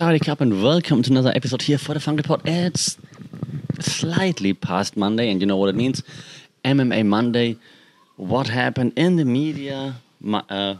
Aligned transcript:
Howdy, 0.00 0.18
Cup, 0.18 0.40
and 0.40 0.60
welcome 0.60 1.04
to 1.04 1.10
another 1.12 1.30
episode 1.36 1.62
here 1.62 1.78
for 1.78 1.94
the 1.94 2.00
Funk 2.00 2.18
Report. 2.18 2.40
It's 2.44 2.98
slightly 3.78 4.52
past 4.52 4.96
Monday, 4.96 5.30
and 5.30 5.40
you 5.40 5.46
know 5.46 5.56
what 5.56 5.68
it 5.68 5.76
means 5.76 6.02
MMA 6.64 7.06
Monday. 7.06 7.58
What 8.16 8.48
happened 8.48 8.94
in 8.96 9.14
the 9.14 9.24
media 9.24 9.94
uh, 10.50 10.74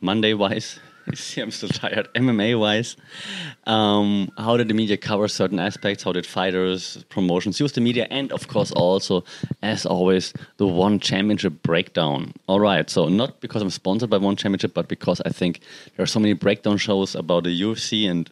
Monday 0.00 0.34
wise? 0.34 0.78
See, 1.14 1.40
I'm 1.40 1.50
still 1.50 1.68
tired. 1.68 2.08
MMA 2.14 2.58
wise, 2.58 2.96
um, 3.66 4.30
how 4.38 4.56
did 4.56 4.68
the 4.68 4.74
media 4.74 4.96
cover 4.96 5.26
certain 5.26 5.58
aspects? 5.58 6.04
How 6.04 6.12
did 6.12 6.24
fighters, 6.24 7.04
promotions 7.08 7.58
use 7.58 7.72
the 7.72 7.80
media? 7.80 8.06
And 8.08 8.30
of 8.32 8.46
course, 8.46 8.70
also, 8.70 9.24
as 9.62 9.84
always, 9.84 10.32
the 10.58 10.66
One 10.68 11.00
Championship 11.00 11.60
breakdown. 11.64 12.32
All 12.46 12.60
right, 12.60 12.88
so 12.88 13.08
not 13.08 13.40
because 13.40 13.62
I'm 13.62 13.70
sponsored 13.70 14.10
by 14.10 14.18
One 14.18 14.36
Championship, 14.36 14.74
but 14.74 14.86
because 14.86 15.20
I 15.26 15.30
think 15.30 15.58
there 15.96 16.04
are 16.04 16.06
so 16.06 16.20
many 16.20 16.34
breakdown 16.34 16.76
shows 16.76 17.16
about 17.16 17.42
the 17.44 17.60
UFC 17.60 18.08
and 18.08 18.30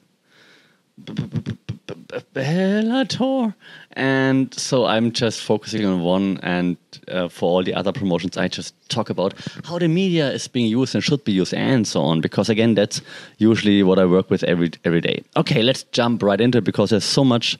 Bellator, 2.34 3.55
and 3.92 4.52
so 4.55 4.84
I'm 4.87 5.12
just 5.12 5.42
focusing 5.42 5.84
on 5.87 6.02
one. 6.02 6.38
And 6.42 6.77
uh, 7.09 7.28
for 7.28 7.51
all 7.51 7.62
the 7.62 7.74
other 7.74 7.92
promotions, 7.92 8.37
I 8.37 8.48
just 8.48 8.74
talk 8.91 9.10
about 9.10 9.34
how 9.65 9.78
the 9.78 9.88
media 9.88 10.30
is 10.30 10.48
being 10.48 10.66
used 10.66 10.95
and 10.95 11.02
should 11.02 11.24
be 11.24 11.32
used, 11.32 11.55
and 11.55 11.87
so 11.87 12.02
on. 12.02 12.20
Because 12.20 12.48
again, 12.48 12.74
that's 12.74 13.01
usually 13.38 13.82
what 13.82 13.98
I 13.98 14.05
work 14.05 14.30
with 14.30 14.45
every 14.45 14.70
every 14.84 15.01
day. 15.01 15.24
Okay, 15.37 15.62
let's 15.62 15.84
jump 15.84 16.23
right 16.23 16.41
into 16.41 16.59
it 16.59 16.65
because 16.65 16.91
there's 16.91 17.04
so 17.04 17.24
much 17.24 17.59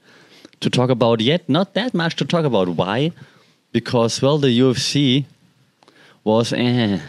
to 0.61 0.71
talk 0.71 0.91
about. 0.91 1.21
Yet 1.21 1.49
not 1.49 1.75
that 1.75 1.95
much 1.95 2.17
to 2.17 2.25
talk 2.25 2.45
about. 2.45 2.69
Why? 2.69 3.13
Because 3.73 4.21
well, 4.21 4.39
the 4.39 4.59
UFC 4.59 5.25
was 6.25 6.53
eh, 6.53 7.01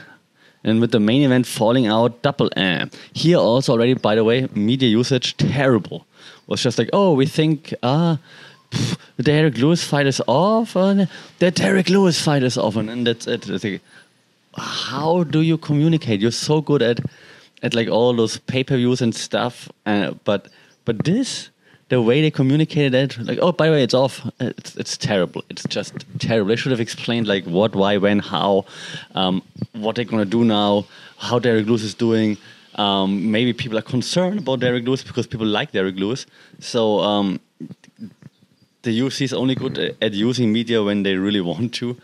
and 0.64 0.80
with 0.80 0.92
the 0.92 1.00
main 1.00 1.22
event 1.24 1.46
falling 1.46 1.88
out 1.88 2.22
double 2.22 2.50
eh. 2.56 2.86
Here 3.14 3.38
also 3.38 3.74
already, 3.74 3.96
by 3.96 4.16
the 4.16 4.24
way, 4.24 4.48
media 4.54 4.90
usage 4.90 5.36
terrible 5.38 6.06
was 6.48 6.62
just 6.62 6.78
like, 6.78 6.90
oh, 6.94 7.14
we 7.14 7.26
think, 7.26 7.74
ah, 7.84 8.20
pff, 8.72 8.98
the 9.18 9.24
Derrick 9.24 9.58
Lewis 9.58 9.84
fight 9.84 10.08
is 10.08 10.22
off, 10.28 10.76
and 10.76 11.08
the 11.40 11.52
Derrick 11.52 11.90
Lewis 11.90 12.22
fight 12.22 12.44
is 12.44 12.58
off, 12.58 12.76
and 12.76 13.08
that's 13.08 13.28
it. 13.28 13.48
Like, 13.48 13.82
how 14.56 15.24
do 15.24 15.42
you 15.42 15.58
communicate? 15.58 16.22
You're 16.22 16.32
so 16.32 16.62
good 16.62 16.82
at, 16.82 17.00
at 17.62 17.74
like 17.74 17.88
all 17.88 18.14
those 18.14 18.38
pay 18.38 18.64
per 18.64 18.78
views 18.78 19.02
and 19.02 19.16
stuff, 19.16 19.70
uh, 19.86 20.12
but 20.24 20.50
but 20.86 21.06
this, 21.06 21.50
the 21.90 22.02
way 22.02 22.22
they 22.22 22.32
communicated 22.32 22.94
it, 22.94 23.18
like, 23.20 23.40
oh, 23.42 23.52
by 23.52 23.68
the 23.68 23.74
way, 23.74 23.84
it's 23.84 23.94
off. 23.94 24.22
It's, 24.40 24.76
it's 24.76 24.98
terrible. 24.98 25.44
It's 25.50 25.64
just 25.68 25.94
terrible. 26.20 26.50
They 26.50 26.56
should 26.56 26.72
have 26.72 26.82
explained 26.82 27.28
like 27.28 27.46
what, 27.46 27.76
why, 27.76 27.98
when, 27.98 28.20
how, 28.20 28.66
um, 29.16 29.42
what 29.74 29.96
they're 29.96 30.06
gonna 30.06 30.26
do 30.26 30.44
now, 30.44 30.86
how 31.18 31.40
Derrick 31.40 31.66
Lewis 31.68 31.84
is 31.84 31.94
doing. 31.94 32.38
Um, 32.76 33.32
maybe 33.32 33.54
people 33.54 33.78
are 33.78 33.84
concerned 33.84 34.40
about 34.40 34.60
Derrick 34.60 34.86
Lewis 34.86 35.04
because 35.04 35.28
people 35.28 35.46
like 35.46 35.72
Derrick 35.72 35.96
Lewis. 35.96 36.26
So 36.60 37.00
um, 37.00 37.40
the 38.82 39.00
UFC 39.00 39.22
is 39.22 39.34
only 39.34 39.56
good 39.56 39.96
at 40.02 40.14
using 40.14 40.52
media 40.52 40.84
when 40.84 41.04
they 41.04 41.16
really 41.16 41.42
want 41.42 41.74
to, 41.76 41.98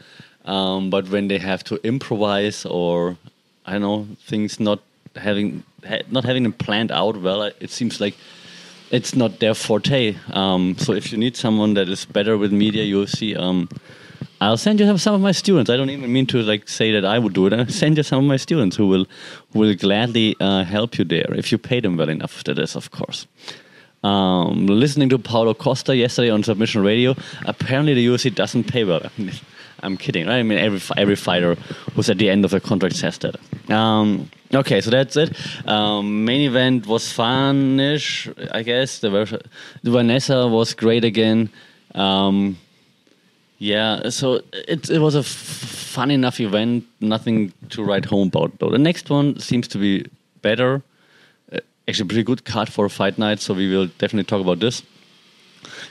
um, 0.46 0.90
but 0.90 1.10
when 1.10 1.28
they 1.28 1.38
have 1.38 1.64
to 1.66 1.86
improvise 1.86 2.66
or 2.66 3.18
I 3.66 3.74
don't 3.74 3.82
know 3.82 4.08
things 4.26 4.60
not 4.60 4.80
having 5.16 5.64
ha 5.88 6.00
not 6.10 6.24
having 6.24 6.44
them 6.44 6.54
planned 6.54 6.92
out 6.92 7.22
well, 7.22 7.42
it 7.44 7.70
seems 7.70 8.00
like 8.00 8.16
it's 8.92 9.16
not 9.16 9.40
their 9.40 9.54
forte. 9.54 10.16
Um, 10.32 10.76
so 10.78 10.94
if 10.94 11.12
you 11.12 11.18
need 11.18 11.38
someone 11.38 11.74
that 11.76 11.90
is 11.90 12.06
better 12.06 12.38
with 12.38 12.52
media, 12.52 12.84
UFC 12.84 13.38
um, 13.38 13.70
I'll 14.42 14.58
send 14.58 14.80
you 14.80 14.98
some 14.98 15.16
of 15.16 15.22
my 15.22 15.34
students. 15.34 15.70
I 15.70 15.76
don't 15.76 15.90
even 15.90 16.12
mean 16.14 16.26
to 16.28 16.42
like 16.42 16.70
say 16.70 16.92
that 16.94 17.04
I 17.04 17.20
would 17.20 17.34
do 17.34 17.48
it. 17.48 17.54
I'll 17.54 17.68
send 17.68 17.98
you 17.98 18.04
some 18.04 18.20
of 18.20 18.26
my 18.26 18.38
students 18.38 18.78
who 18.78 18.88
will 18.88 19.06
will 19.54 19.76
gladly 19.76 20.36
uh, 20.40 20.64
help 20.64 20.98
you 20.98 21.06
there 21.06 21.34
if 21.34 21.52
you 21.52 21.58
pay 21.58 21.80
them 21.82 21.98
well 21.98 22.10
enough. 22.10 22.44
That 22.46 22.58
is, 22.60 22.76
of 22.76 22.92
course. 22.92 23.28
Um, 24.02 24.68
listening 24.68 25.10
to 25.10 25.20
Paulo 25.20 25.54
Costa 25.54 25.94
yesterday 25.94 26.30
on 26.30 26.44
Submission 26.44 26.84
Radio, 26.84 27.16
apparently 27.46 27.94
the 27.94 28.06
UFC 28.08 28.34
doesn't 28.34 28.64
pay 28.72 28.86
well. 28.86 29.02
I'm 29.84 29.98
kidding, 29.98 30.28
right? 30.28 30.40
I 30.40 30.44
mean, 30.44 30.58
every 30.58 30.82
every 30.98 31.16
fighter 31.16 31.56
who's 31.94 32.10
at 32.10 32.18
the 32.18 32.30
end 32.30 32.46
of 32.46 32.54
a 32.54 32.60
contract 32.60 32.96
says 32.96 33.18
that. 33.20 33.36
Um, 33.70 34.30
okay, 34.54 34.82
so 34.82 34.90
that's 34.90 35.18
it. 35.18 35.36
Um, 35.68 36.26
main 36.26 36.42
event 36.48 36.86
was 36.88 37.12
funish, 37.12 38.30
I 38.52 38.64
guess. 38.64 39.00
The, 39.00 39.42
Vanessa 39.84 40.48
was 40.48 40.74
great 40.74 41.04
again. 41.04 41.50
Um, 41.96 42.58
yeah, 43.60 44.10
so 44.10 44.42
it 44.54 44.90
it 44.90 45.00
was 45.00 45.16
a 45.16 45.24
fun 45.24 46.12
enough 46.12 46.40
event. 46.40 46.86
Nothing 47.02 47.52
to 47.70 47.84
write 47.84 48.06
home 48.06 48.30
about 48.30 48.58
though. 48.60 48.70
The 48.70 48.78
next 48.78 49.10
one 49.10 49.38
seems 49.40 49.68
to 49.70 49.78
be 49.78 50.06
better. 50.42 50.82
Uh, 51.52 51.60
actually, 51.88 52.08
pretty 52.08 52.24
good 52.24 52.46
card 52.46 52.70
for 52.70 52.86
a 52.86 52.90
fight 52.90 53.18
night. 53.18 53.42
So 53.42 53.54
we 53.54 53.70
will 53.70 53.88
definitely 53.88 54.24
talk 54.24 54.42
about 54.42 54.60
this. 54.60 54.82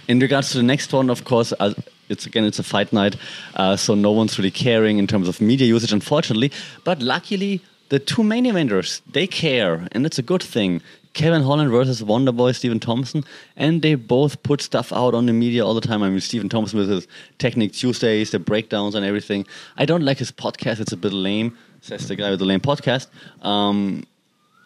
In 0.09 0.19
regards 0.19 0.51
to 0.53 0.57
the 0.57 0.63
next 0.63 0.95
one, 0.95 1.11
of 1.11 1.25
course, 1.25 1.53
uh, 1.61 1.75
it's 2.09 2.25
again 2.25 2.45
it's 2.45 2.59
a 2.59 2.63
fight 2.63 2.91
night, 2.91 3.17
uh, 3.57 3.77
so 3.77 3.95
no 3.95 4.13
one's 4.13 4.39
really 4.39 4.51
caring 4.51 4.97
in 4.97 5.07
terms 5.07 5.29
of 5.29 5.39
media 5.43 5.67
usage, 5.67 5.93
unfortunately. 5.93 6.51
But 6.85 7.03
luckily, 7.03 7.61
the 7.89 7.99
two 7.99 8.23
main 8.23 8.45
eventers 8.45 9.01
they 9.11 9.27
care, 9.27 9.89
and 9.93 10.05
it's 10.07 10.19
a 10.19 10.23
good 10.23 10.43
thing. 10.43 10.83
Kevin 11.15 11.43
Holland 11.43 11.71
versus 11.71 12.03
Wonderboy 12.03 12.55
Stephen 12.55 12.79
Thompson, 12.79 13.25
and 13.57 13.83
they 13.83 13.95
both 13.95 14.43
put 14.43 14.61
stuff 14.61 14.93
out 14.93 15.15
on 15.15 15.27
the 15.27 15.33
media 15.33 15.65
all 15.65 15.75
the 15.75 15.81
time. 15.81 16.03
I 16.03 16.11
mean, 16.11 16.21
Stephen 16.21 16.49
Thompson 16.49 16.79
with 16.79 16.89
his 16.89 17.09
Technique 17.39 17.73
Tuesdays, 17.73 18.31
the 18.31 18.39
breakdowns 18.39 18.95
and 18.95 19.05
everything. 19.05 19.47
I 19.77 19.85
don't 19.85 20.05
like 20.05 20.19
his 20.19 20.31
podcast; 20.31 20.81
it's 20.81 20.93
a 20.93 20.97
bit 20.97 21.13
lame. 21.13 21.57
Says 21.81 22.09
the 22.09 22.17
guy 22.17 22.31
with 22.31 22.39
the 22.39 22.45
lame 22.45 22.61
podcast. 22.61 23.09
Um, 23.43 24.05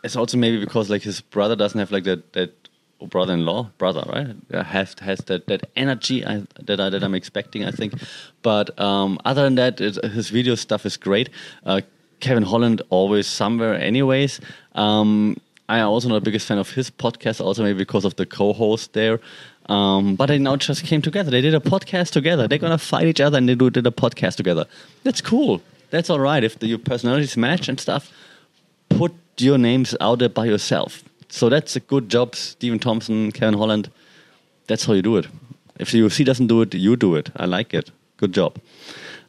it's 0.03 0.17
also 0.17 0.37
maybe 0.37 0.59
because 0.59 0.91
like 0.91 1.03
his 1.03 1.21
brother 1.21 1.57
doesn't 1.57 1.79
have 1.79 1.93
like 1.93 2.05
that 2.05 2.33
that 2.33 2.53
brother-in-law, 3.01 3.71
brother, 3.79 4.05
right? 4.09 4.65
Has 4.67 4.95
has 5.01 5.19
that 5.21 5.47
that 5.47 5.71
energy 5.77 6.25
I, 6.27 6.43
that 6.61 6.81
I, 6.81 6.91
that 6.91 7.03
I'm 7.03 7.15
expecting, 7.15 7.65
I 7.65 7.71
think. 7.71 7.95
But 8.43 8.79
um, 8.81 9.19
other 9.25 9.45
than 9.45 9.55
that, 9.57 9.79
his 9.79 10.31
video 10.31 10.55
stuff 10.55 10.85
is 10.87 10.97
great. 10.97 11.31
Uh, 11.65 11.81
Kevin 12.23 12.45
Holland 12.45 12.81
always 12.89 13.27
somewhere, 13.27 13.75
anyways. 13.75 14.41
Um, 14.75 15.37
I'm 15.69 15.87
also 15.87 16.09
not 16.09 16.15
the 16.15 16.21
biggest 16.31 16.47
fan 16.47 16.59
of 16.59 16.71
his 16.71 16.91
podcast, 16.91 17.45
also 17.45 17.63
maybe 17.63 17.79
because 17.79 18.05
of 18.05 18.17
the 18.17 18.25
co-host 18.25 18.93
there. 18.95 19.21
Um, 19.67 20.17
but 20.17 20.27
they 20.27 20.39
now 20.39 20.57
just 20.57 20.85
came 20.85 21.03
together. 21.03 21.31
They 21.31 21.41
did 21.41 21.55
a 21.55 21.61
podcast 21.61 22.13
together. 22.13 22.49
They're 22.49 22.59
gonna 22.59 22.79
fight 22.79 23.07
each 23.07 23.21
other 23.21 23.39
and 23.39 23.49
they 23.49 23.55
do 23.55 23.71
did 23.71 23.87
a 23.87 23.91
podcast 23.91 24.37
together. 24.37 24.67
That's 25.03 25.21
cool. 25.21 25.61
That's 25.91 26.11
all 26.11 26.21
right. 26.21 26.43
If 26.43 26.59
the, 26.59 26.69
your 26.69 26.79
personalities 26.79 27.37
match 27.37 27.69
and 27.69 27.79
stuff, 27.79 28.11
put 28.89 29.13
your 29.39 29.59
names 29.59 29.95
out 30.01 30.21
there 30.21 30.29
by 30.29 30.47
yourself. 30.47 31.03
So 31.29 31.49
that's 31.49 31.77
a 31.77 31.81
good 31.81 32.09
job, 32.09 32.35
Stephen 32.37 32.79
Thompson, 32.79 33.33
Kevin 33.33 33.55
Holland. 33.55 33.91
That's 34.69 34.85
how 34.85 34.93
you 34.93 35.03
do 35.03 35.17
it. 35.17 35.27
If 35.79 35.91
the 35.91 36.01
UFC 36.01 36.25
doesn't 36.25 36.47
do 36.47 36.61
it, 36.63 36.75
you 36.75 36.97
do 36.97 37.17
it. 37.17 37.31
I 37.37 37.47
like 37.47 37.75
it. 37.75 37.91
Good 38.17 38.33
job. 38.33 38.59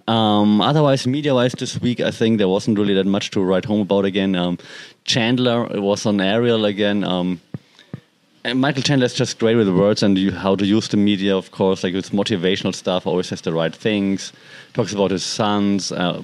Um, 0.07 0.59
otherwise, 0.61 1.07
media-wise, 1.07 1.53
this 1.53 1.79
week 1.79 1.99
I 2.01 2.11
think 2.11 2.37
there 2.37 2.49
wasn't 2.49 2.77
really 2.77 2.93
that 2.95 3.05
much 3.05 3.31
to 3.31 3.41
write 3.41 3.65
home 3.65 3.81
about. 3.81 4.05
Again, 4.05 4.35
um, 4.35 4.57
Chandler 5.05 5.65
was 5.81 6.05
on 6.05 6.19
Ariel 6.19 6.65
again. 6.65 7.03
Um, 7.03 7.41
and 8.43 8.59
Michael 8.59 8.83
Chandler 8.83 9.05
is 9.05 9.13
just 9.13 9.39
great 9.39 9.55
with 9.55 9.69
words 9.69 10.03
and 10.03 10.17
you, 10.17 10.31
how 10.31 10.55
to 10.55 10.65
use 10.65 10.89
the 10.89 10.97
media, 10.97 11.35
of 11.35 11.51
course. 11.51 11.83
Like 11.83 11.93
it's 11.93 12.09
motivational 12.09 12.75
stuff, 12.75 13.07
always 13.07 13.27
says 13.27 13.41
the 13.41 13.53
right 13.53 13.73
things. 13.73 14.33
Talks 14.73 14.93
about 14.93 15.11
his 15.11 15.23
sons, 15.23 15.91
uh, 15.93 16.21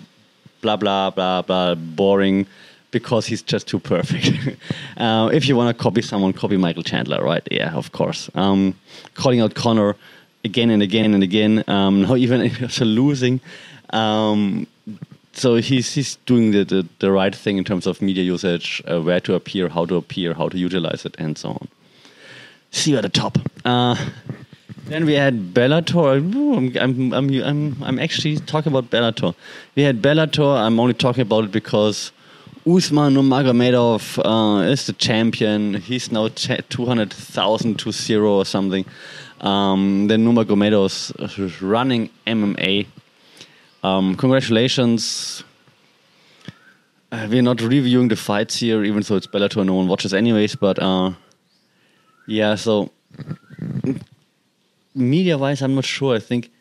blah 0.62 0.76
blah 0.76 1.12
blah 1.12 1.42
blah. 1.42 1.76
Boring 1.76 2.46
because 2.92 3.26
he's 3.26 3.42
just 3.42 3.68
too 3.68 3.80
perfect. 3.80 4.58
uh, 4.98 5.30
if 5.32 5.48
you 5.48 5.56
want 5.56 5.76
to 5.76 5.84
copy 5.84 6.02
someone, 6.02 6.34
copy 6.34 6.58
Michael 6.58 6.84
Chandler, 6.84 7.24
right? 7.24 7.48
Yeah, 7.52 7.74
of 7.76 7.92
course. 7.92 8.30
Um, 8.36 8.76
calling 9.14 9.42
out 9.42 9.54
Conor 9.54 9.96
again 10.44 10.70
and 10.70 10.82
again 10.82 11.14
and 11.14 11.24
again. 11.24 11.64
Um, 11.68 12.02
now 12.04 12.16
even 12.16 12.42
if 12.42 12.80
you're 12.80 12.88
losing, 12.88 13.40
um, 13.92 14.68
so 15.34 15.56
he's 15.56 15.94
he's 15.94 16.16
doing 16.26 16.52
the, 16.52 16.64
the, 16.64 16.88
the 17.00 17.12
right 17.12 17.36
thing 17.36 17.58
in 17.58 17.64
terms 17.64 17.88
of 17.88 18.02
media 18.02 18.24
usage, 18.24 18.82
uh, 18.90 19.02
where 19.02 19.20
to 19.22 19.36
appear, 19.36 19.70
how 19.70 19.86
to 19.86 19.96
appear, 19.96 20.34
how 20.34 20.50
to 20.50 20.58
utilize 20.58 21.06
it, 21.06 21.16
and 21.18 21.38
so 21.38 21.50
on. 21.50 21.68
See 22.72 22.92
you 22.92 22.98
at 22.98 23.04
the 23.04 23.10
top. 23.10 23.38
Uh, 23.66 23.96
then 24.86 25.06
we 25.06 25.14
had 25.14 25.54
Bellator. 25.54 26.18
I'm, 26.78 27.14
I'm, 27.14 27.42
I'm, 27.44 27.84
I'm, 27.84 28.00
actually 28.00 28.38
talking 28.38 28.72
about 28.72 28.90
Bellator. 28.90 29.36
We 29.76 29.84
had 29.84 30.02
Bellator. 30.02 30.58
I'm 30.58 30.80
only 30.80 30.94
talking 30.94 31.22
about 31.22 31.46
it 31.46 31.52
because 31.52 32.12
Usman 32.68 33.16
Nurmagomedov 33.16 34.20
uh, 34.26 34.64
is 34.64 34.88
the 34.88 34.94
champion. 34.94 35.76
He's 35.76 36.12
now 36.12 36.28
200,000 36.28 37.80
to 37.80 37.92
zero 37.92 38.34
or 38.38 38.46
something. 38.46 38.86
Um, 39.42 40.08
then 40.08 40.26
Nurmagomedov 40.26 41.40
is 41.40 41.62
running 41.62 42.10
MMA 42.28 42.88
um, 43.84 44.16
congratulations. 44.16 45.44
Uh, 47.12 47.28
we're 47.30 47.42
not 47.42 47.62
reviewing 47.62 48.08
the 48.08 48.16
fights 48.16 48.58
here, 48.58 48.84
even 48.84 49.02
though 49.02 49.16
it's 49.16 49.28
Bellator, 49.28 49.66
no 49.66 49.74
one 49.74 49.88
watches 49.88 50.14
anyways. 50.14 50.56
But 50.56 50.80
uh, 50.80 51.14
yeah, 52.28 52.56
so 52.56 52.92
media-wise, 54.94 55.62
I'm 55.62 55.76
not 55.76 55.86
sure. 55.86 56.16
I 56.16 56.20
think 56.20 56.52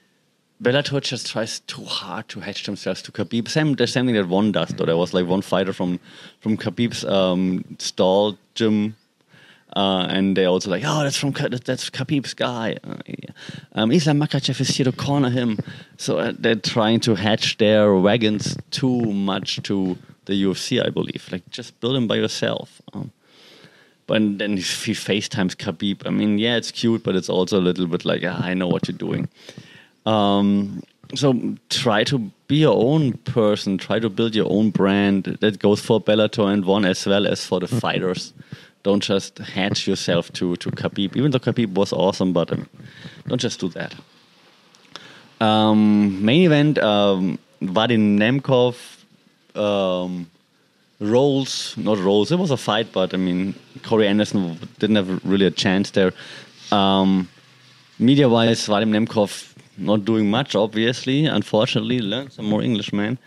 Bellator 0.62 1.00
just 1.02 1.30
tries 1.30 1.60
too 1.60 1.84
hard 1.84 2.28
to 2.30 2.40
hatch 2.40 2.64
themselves 2.64 3.02
to 3.02 3.12
Khabib. 3.12 3.48
Same, 3.48 3.74
the 3.74 3.86
same 3.86 4.06
thing 4.06 4.14
that 4.14 4.28
one 4.28 4.50
does. 4.52 4.70
Though 4.70 4.86
there 4.86 4.96
was 4.96 5.12
like 5.12 5.26
one 5.26 5.42
fighter 5.42 5.72
from 5.72 6.00
from 6.40 6.56
Khabib's 6.56 7.04
um, 7.04 7.64
stall 7.78 8.38
gym 8.54 8.96
Uh, 9.76 10.06
and 10.08 10.36
they 10.36 10.44
also 10.44 10.70
like, 10.70 10.82
oh, 10.84 11.02
that's 11.02 11.16
from 11.16 11.32
that's 11.32 11.90
Khabib's 11.90 12.34
guy. 12.34 12.76
Uh, 12.82 12.96
yeah. 13.06 13.30
um, 13.74 13.92
Islam 13.92 14.18
Makhachev 14.18 14.60
is 14.60 14.68
here 14.68 14.84
to 14.84 14.92
corner 14.92 15.30
him. 15.30 15.58
So 15.98 16.18
uh, 16.18 16.32
they're 16.38 16.56
trying 16.56 17.00
to 17.00 17.14
hatch 17.14 17.58
their 17.58 17.94
wagons 17.94 18.56
too 18.70 19.12
much 19.12 19.62
to 19.64 19.98
the 20.24 20.42
UFC, 20.42 20.84
I 20.84 20.90
believe. 20.90 21.28
Like, 21.30 21.48
just 21.50 21.78
build 21.80 21.96
them 21.96 22.06
by 22.06 22.16
yourself. 22.16 22.80
Um, 22.92 23.12
but 24.06 24.38
then 24.38 24.56
if 24.56 24.84
he 24.86 24.92
FaceTimes 24.92 25.54
Khabib, 25.56 26.06
I 26.06 26.10
mean, 26.10 26.38
yeah, 26.38 26.56
it's 26.56 26.72
cute, 26.72 27.02
but 27.02 27.14
it's 27.14 27.28
also 27.28 27.58
a 27.58 27.60
little 27.60 27.86
bit 27.86 28.06
like, 28.06 28.22
ah, 28.24 28.40
I 28.42 28.54
know 28.54 28.66
what 28.66 28.88
you're 28.88 28.96
doing. 28.96 29.28
Um, 30.06 30.82
so 31.14 31.56
try 31.68 32.04
to 32.04 32.18
be 32.48 32.56
your 32.56 32.76
own 32.76 33.14
person. 33.18 33.76
Try 33.76 33.98
to 33.98 34.08
build 34.08 34.34
your 34.34 34.50
own 34.50 34.70
brand. 34.70 35.24
That 35.40 35.58
goes 35.58 35.80
for 35.80 36.00
Bellator 36.00 36.50
and 36.50 36.64
One 36.64 36.86
as 36.86 37.06
well 37.06 37.26
as 37.26 37.44
for 37.44 37.60
the 37.60 37.68
fighters. 37.82 38.32
Don't 38.82 39.02
just 39.02 39.38
hatch 39.38 39.86
yourself 39.86 40.32
to 40.34 40.56
to 40.56 40.70
Khabib. 40.70 41.16
Even 41.16 41.30
though 41.30 41.38
Khabib 41.38 41.74
was 41.74 41.92
awesome, 41.92 42.32
but 42.32 42.52
um, 42.52 42.68
don't 43.26 43.40
just 43.40 43.60
do 43.60 43.68
that. 43.70 43.94
Um, 45.40 46.24
main 46.24 46.44
event: 46.44 46.78
um, 46.78 47.38
Vadim 47.62 48.18
Nemkov 48.18 48.98
um, 49.58 50.30
Rolls, 51.00 51.76
not 51.76 51.98
Rolls. 51.98 52.32
It 52.32 52.38
was 52.38 52.50
a 52.50 52.56
fight, 52.56 52.92
but 52.92 53.14
I 53.14 53.16
mean, 53.16 53.54
Corey 53.82 54.06
Anderson 54.06 54.58
didn't 54.78 54.96
have 54.96 55.24
really 55.24 55.46
a 55.46 55.50
chance 55.50 55.90
there. 55.90 56.12
Um, 56.72 57.28
media 57.98 58.28
wise, 58.28 58.66
Vadim 58.66 58.90
Nemkov 58.90 59.54
not 59.76 60.04
doing 60.04 60.30
much, 60.30 60.54
obviously. 60.54 61.26
Unfortunately, 61.26 62.00
learned 62.00 62.32
some 62.32 62.46
more 62.46 62.62
English, 62.62 62.92
man. 62.92 63.18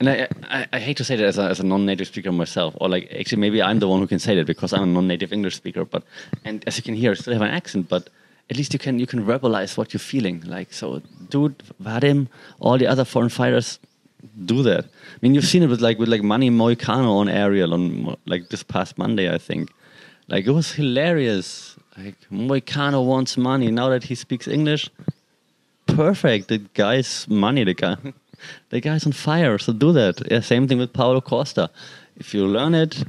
And 0.00 0.08
I, 0.08 0.28
I, 0.44 0.66
I, 0.74 0.78
hate 0.78 0.96
to 0.98 1.04
say 1.04 1.16
that 1.16 1.24
as 1.24 1.38
a, 1.38 1.42
as 1.42 1.58
a 1.58 1.64
non-native 1.64 2.06
speaker 2.06 2.30
myself, 2.30 2.74
or 2.80 2.88
like 2.88 3.10
actually 3.18 3.40
maybe 3.40 3.60
I'm 3.60 3.80
the 3.80 3.88
one 3.88 4.00
who 4.00 4.06
can 4.06 4.20
say 4.20 4.36
that 4.36 4.46
because 4.46 4.72
I'm 4.72 4.82
a 4.82 4.86
non-native 4.86 5.32
English 5.32 5.56
speaker. 5.56 5.84
But 5.84 6.04
and 6.44 6.62
as 6.68 6.76
you 6.76 6.84
can 6.84 6.94
hear, 6.94 7.10
I 7.10 7.14
still 7.14 7.32
have 7.32 7.42
an 7.42 7.50
accent, 7.50 7.88
but 7.88 8.08
at 8.50 8.56
least 8.56 8.72
you 8.72 8.78
can 8.78 8.98
you 8.98 9.06
can 9.06 9.24
verbalize 9.24 9.76
what 9.76 9.92
you're 9.92 9.98
feeling. 10.00 10.42
Like 10.46 10.72
so, 10.72 11.02
dude, 11.28 11.58
Vadim, 11.82 12.28
all 12.60 12.78
the 12.78 12.86
other 12.86 13.04
foreign 13.04 13.28
fighters 13.28 13.80
do 14.44 14.62
that. 14.62 14.84
I 14.84 15.18
mean, 15.20 15.34
you've 15.34 15.46
seen 15.46 15.62
it 15.62 15.68
with 15.68 15.80
like 15.80 15.98
with 15.98 16.08
like 16.08 16.22
Manny 16.22 16.50
Moicano 16.50 17.18
on 17.18 17.28
Ariel 17.28 17.74
on 17.74 18.16
like 18.26 18.48
this 18.50 18.62
past 18.62 18.98
Monday, 18.98 19.32
I 19.32 19.38
think. 19.38 19.70
Like 20.28 20.46
it 20.46 20.52
was 20.52 20.72
hilarious. 20.72 21.76
Like 21.96 22.16
Moicano 22.30 23.04
wants 23.04 23.36
money 23.36 23.70
now 23.70 23.88
that 23.88 24.04
he 24.04 24.14
speaks 24.14 24.46
English. 24.46 24.90
Perfect. 25.86 26.48
The 26.48 26.58
guy's 26.58 27.26
money. 27.28 27.64
The 27.64 27.74
guy, 27.74 27.96
the 28.70 28.80
guy's 28.80 29.06
on 29.06 29.12
fire. 29.12 29.58
So 29.58 29.72
do 29.72 29.92
that. 29.92 30.22
Yeah, 30.30 30.40
same 30.40 30.68
thing 30.68 30.78
with 30.78 30.92
Paulo 30.92 31.20
Costa. 31.20 31.70
If 32.16 32.34
you 32.34 32.46
learn 32.46 32.74
it, 32.74 33.04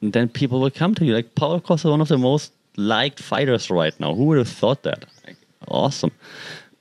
then 0.00 0.28
people 0.28 0.60
will 0.60 0.70
come 0.70 0.94
to 0.94 1.04
you. 1.04 1.14
Like 1.14 1.34
Paulo 1.34 1.60
Costa, 1.60 1.90
one 1.90 2.00
of 2.00 2.08
the 2.08 2.18
most 2.18 2.52
liked 2.76 3.20
fighters 3.20 3.70
right 3.70 3.98
now. 4.00 4.14
Who 4.14 4.24
would 4.24 4.38
have 4.38 4.48
thought 4.48 4.82
that? 4.82 5.04
Like, 5.26 5.36
awesome. 5.68 6.12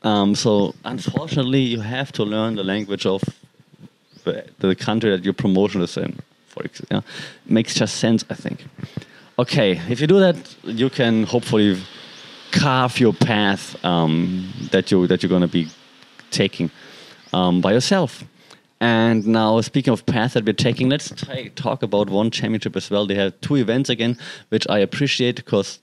Um, 0.04 0.36
so 0.36 0.76
unfortunately, 0.84 1.62
you 1.62 1.80
have 1.80 2.12
to 2.14 2.24
learn 2.24 2.56
the 2.56 2.64
language 2.64 3.06
of 3.06 3.24
the 4.24 4.76
country 4.76 5.10
that 5.12 5.24
your 5.24 5.34
promotion 5.34 5.82
is 5.82 5.98
in. 5.98 6.18
For 6.48 6.64
example, 6.64 6.98
yeah. 6.98 7.02
makes 7.46 7.74
just 7.76 7.98
sense, 7.98 8.24
I 8.30 8.36
think. 8.36 8.66
Okay, 9.38 9.82
if 9.90 10.00
you 10.00 10.08
do 10.08 10.20
that, 10.20 10.56
you 10.64 10.90
can 10.90 11.24
hopefully 11.24 11.78
carve 12.52 13.00
your 13.00 13.14
path 13.14 13.76
um, 13.84 14.50
that 14.72 14.92
you 14.92 15.08
that 15.08 15.22
you're 15.22 15.30
going 15.30 15.42
to 15.42 15.48
be 15.48 15.68
taking 16.32 16.72
um, 17.36 17.62
by 17.62 17.74
yourself. 17.74 18.24
And 18.82 19.26
now, 19.28 19.62
speaking 19.62 19.94
of 19.94 20.06
path 20.06 20.34
that 20.34 20.46
we're 20.46 20.54
taking, 20.54 20.90
let's 20.90 21.14
talk 21.56 21.82
about 21.84 22.10
one 22.10 22.30
championship 22.32 22.76
as 22.76 22.90
well. 22.90 23.06
They 23.06 23.16
have 23.16 23.40
two 23.42 23.56
events 23.56 23.90
again, 23.90 24.18
which 24.50 24.68
I 24.70 24.80
appreciate 24.80 25.38
because 25.38 25.80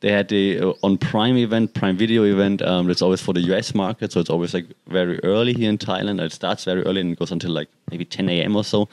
they 0.00 0.12
had 0.12 0.28
the 0.28 0.60
uh, 0.60 0.72
on 0.82 0.98
Prime 0.98 1.36
event, 1.38 1.72
Prime 1.74 1.96
Video 1.96 2.24
event. 2.24 2.60
Um, 2.62 2.90
it's 2.90 3.00
always 3.00 3.22
for 3.22 3.32
the 3.32 3.40
US 3.52 3.74
market, 3.74 4.12
so 4.12 4.20
it's 4.20 4.30
always 4.30 4.52
like 4.52 4.66
very 4.88 5.18
early 5.24 5.54
here 5.54 5.70
in 5.70 5.78
Thailand. 5.78 6.20
It 6.20 6.32
starts 6.32 6.64
very 6.64 6.82
early 6.82 7.00
and 7.00 7.16
goes 7.16 7.32
until 7.32 7.50
like 7.50 7.68
maybe 7.90 8.04
10 8.04 8.28
a.m. 8.28 8.56
or 8.56 8.64
so. 8.64 8.88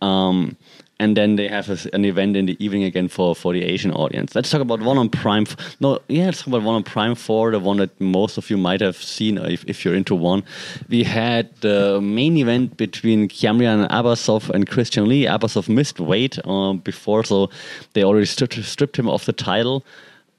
Um, 0.00 0.56
and 1.02 1.16
then 1.16 1.34
they 1.34 1.48
have 1.48 1.68
a, 1.68 1.76
an 1.92 2.04
event 2.04 2.36
in 2.36 2.46
the 2.46 2.56
evening 2.64 2.84
again 2.84 3.08
for, 3.08 3.34
for 3.34 3.52
the 3.52 3.64
Asian 3.64 3.92
audience. 3.92 4.36
Let's 4.36 4.50
talk 4.50 4.60
about 4.60 4.80
one 4.80 4.98
on 4.98 5.08
Prime. 5.08 5.46
No, 5.80 5.98
yeah, 6.08 6.26
let's 6.26 6.38
talk 6.38 6.48
about 6.54 6.62
one 6.62 6.76
on 6.76 6.84
Prime 6.84 7.16
Four, 7.16 7.50
the 7.50 7.58
one 7.58 7.78
that 7.78 8.00
most 8.00 8.38
of 8.38 8.48
you 8.50 8.56
might 8.56 8.80
have 8.80 8.96
seen 8.96 9.36
if, 9.36 9.64
if 9.66 9.84
you're 9.84 9.96
into 9.96 10.14
one. 10.14 10.44
We 10.88 11.02
had 11.02 11.44
the 11.56 12.00
main 12.00 12.36
event 12.36 12.76
between 12.76 13.28
Kiamrian 13.28 13.88
Abbasov 13.88 14.48
and 14.50 14.68
Christian 14.68 15.08
Lee. 15.08 15.24
Abbasov 15.24 15.68
missed 15.68 15.98
weight 15.98 16.38
uh, 16.44 16.74
before, 16.74 17.24
so 17.24 17.50
they 17.94 18.04
already 18.04 18.26
stripped, 18.26 18.62
stripped 18.62 18.96
him 18.96 19.08
of 19.08 19.24
the 19.24 19.32
title. 19.32 19.84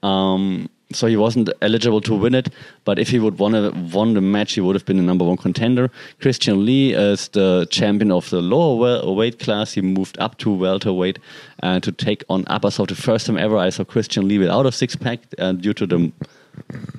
Um, 0.02 0.70
so 0.92 1.06
he 1.06 1.16
wasn't 1.16 1.50
eligible 1.62 2.00
to 2.02 2.14
win 2.14 2.34
it. 2.34 2.48
But 2.84 2.98
if 2.98 3.08
he 3.08 3.18
would 3.18 3.38
won 3.38 3.54
a, 3.54 3.70
won 3.92 4.14
the 4.14 4.20
match, 4.20 4.54
he 4.54 4.60
would 4.60 4.74
have 4.74 4.84
been 4.84 4.96
the 4.96 5.02
number 5.02 5.24
one 5.24 5.36
contender. 5.36 5.90
Christian 6.20 6.64
Lee 6.64 6.92
is 6.92 7.28
the 7.28 7.66
champion 7.70 8.12
of 8.12 8.30
the 8.30 8.40
lower 8.40 9.12
weight 9.12 9.38
class. 9.38 9.72
He 9.72 9.80
moved 9.80 10.18
up 10.18 10.38
to 10.38 10.52
welterweight 10.52 11.18
uh, 11.62 11.80
to 11.80 11.92
take 11.92 12.24
on 12.28 12.44
Abbasov. 12.44 12.88
The 12.88 12.94
first 12.94 13.26
time 13.26 13.38
ever 13.38 13.56
I 13.56 13.70
saw 13.70 13.84
Christian 13.84 14.28
Lee 14.28 14.38
without 14.38 14.66
a 14.66 14.72
six 14.72 14.96
pack 14.96 15.20
uh, 15.38 15.52
due 15.52 15.74
to 15.74 15.86
the 15.86 16.12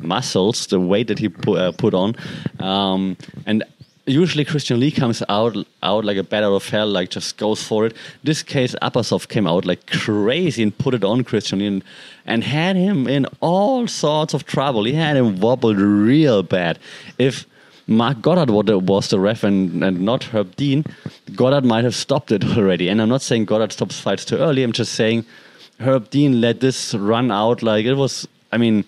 muscles, 0.01 0.67
the 0.67 0.79
weight 0.79 1.07
that 1.07 1.19
he 1.19 1.29
put, 1.29 1.59
uh, 1.59 1.71
put 1.71 1.93
on. 1.93 2.15
Um, 2.59 3.17
and 3.45 3.63
usually 4.05 4.45
Christian 4.45 4.79
Lee 4.79 4.91
comes 4.91 5.23
out 5.29 5.55
out 5.81 6.05
like 6.05 6.17
a 6.17 6.23
bat 6.23 6.43
of 6.43 6.67
hell, 6.69 6.87
like 6.87 7.09
just 7.09 7.37
goes 7.37 7.63
for 7.63 7.85
it. 7.85 7.95
This 8.23 8.43
case, 8.43 8.75
Abbasov 8.81 9.27
came 9.27 9.47
out 9.47 9.65
like 9.65 9.87
crazy 9.87 10.63
and 10.63 10.77
put 10.77 10.93
it 10.93 11.03
on 11.03 11.23
Christian 11.23 11.59
Lee 11.59 11.67
and, 11.67 11.83
and 12.25 12.43
had 12.43 12.75
him 12.75 13.07
in 13.07 13.25
all 13.39 13.87
sorts 13.87 14.33
of 14.33 14.45
trouble. 14.45 14.83
He 14.83 14.93
had 14.93 15.17
him 15.17 15.39
wobbled 15.39 15.77
real 15.77 16.43
bad. 16.43 16.79
If 17.17 17.45
Marc 17.87 18.21
Goddard 18.21 18.49
was 18.49 19.09
the 19.09 19.19
ref 19.19 19.43
and, 19.43 19.83
and 19.83 20.01
not 20.01 20.23
Herb 20.25 20.55
Dean, 20.55 20.85
Goddard 21.35 21.65
might 21.65 21.83
have 21.83 21.95
stopped 21.95 22.31
it 22.31 22.43
already. 22.57 22.89
And 22.89 23.01
I'm 23.01 23.09
not 23.09 23.21
saying 23.21 23.45
Goddard 23.45 23.71
stops 23.71 23.99
fights 23.99 24.25
too 24.25 24.37
early. 24.37 24.63
I'm 24.63 24.71
just 24.71 24.93
saying 24.93 25.25
Herb 25.79 26.09
Dean 26.09 26.41
let 26.41 26.61
this 26.61 26.93
run 26.93 27.31
out 27.31 27.61
like 27.61 27.85
it 27.85 27.95
was. 27.95 28.27
I 28.51 28.57
mean, 28.57 28.85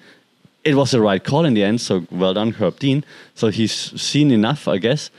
it 0.68 0.76
was 0.76 0.92
the 0.92 1.02
right 1.02 1.24
call 1.24 1.46
in 1.46 1.54
the 1.54 1.64
end. 1.64 1.80
So 1.82 2.06
well 2.12 2.34
done, 2.34 2.52
Herb 2.52 2.80
Dean. 2.80 3.04
So 3.36 3.48
he's 3.48 3.72
seen 3.72 4.32
enough, 4.32 4.68
I 4.68 4.78
guess, 4.78 5.10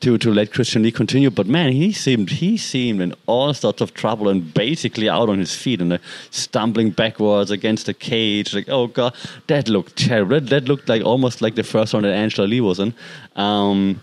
to 0.00 0.18
to 0.18 0.30
let 0.30 0.52
Christian 0.52 0.82
Lee 0.82 0.92
continue. 0.92 1.30
But 1.30 1.46
man, 1.46 1.72
he 1.72 1.92
seemed 1.92 2.30
he 2.30 2.56
seemed 2.58 3.00
in 3.00 3.14
all 3.26 3.54
sorts 3.54 3.80
of 3.80 3.94
trouble 3.94 4.28
and 4.28 4.52
basically 4.52 5.08
out 5.08 5.28
on 5.30 5.38
his 5.38 5.54
feet 5.56 5.80
and 5.80 5.94
uh, 5.94 5.98
stumbling 6.30 6.90
backwards 6.90 7.50
against 7.50 7.86
the 7.86 7.94
cage. 7.94 8.54
Like 8.54 8.68
oh 8.68 8.86
god, 8.86 9.14
that 9.46 9.68
looked 9.68 9.96
terrible. 9.96 10.40
That, 10.40 10.68
looked 10.68 10.88
like 10.88 11.02
almost 11.02 11.40
like 11.40 11.54
the 11.54 11.64
first 11.64 11.94
one 11.94 12.02
that 12.02 12.12
Angela 12.12 12.46
Lee 12.46 12.60
was 12.60 12.78
in. 12.78 12.92
Um, 13.34 14.02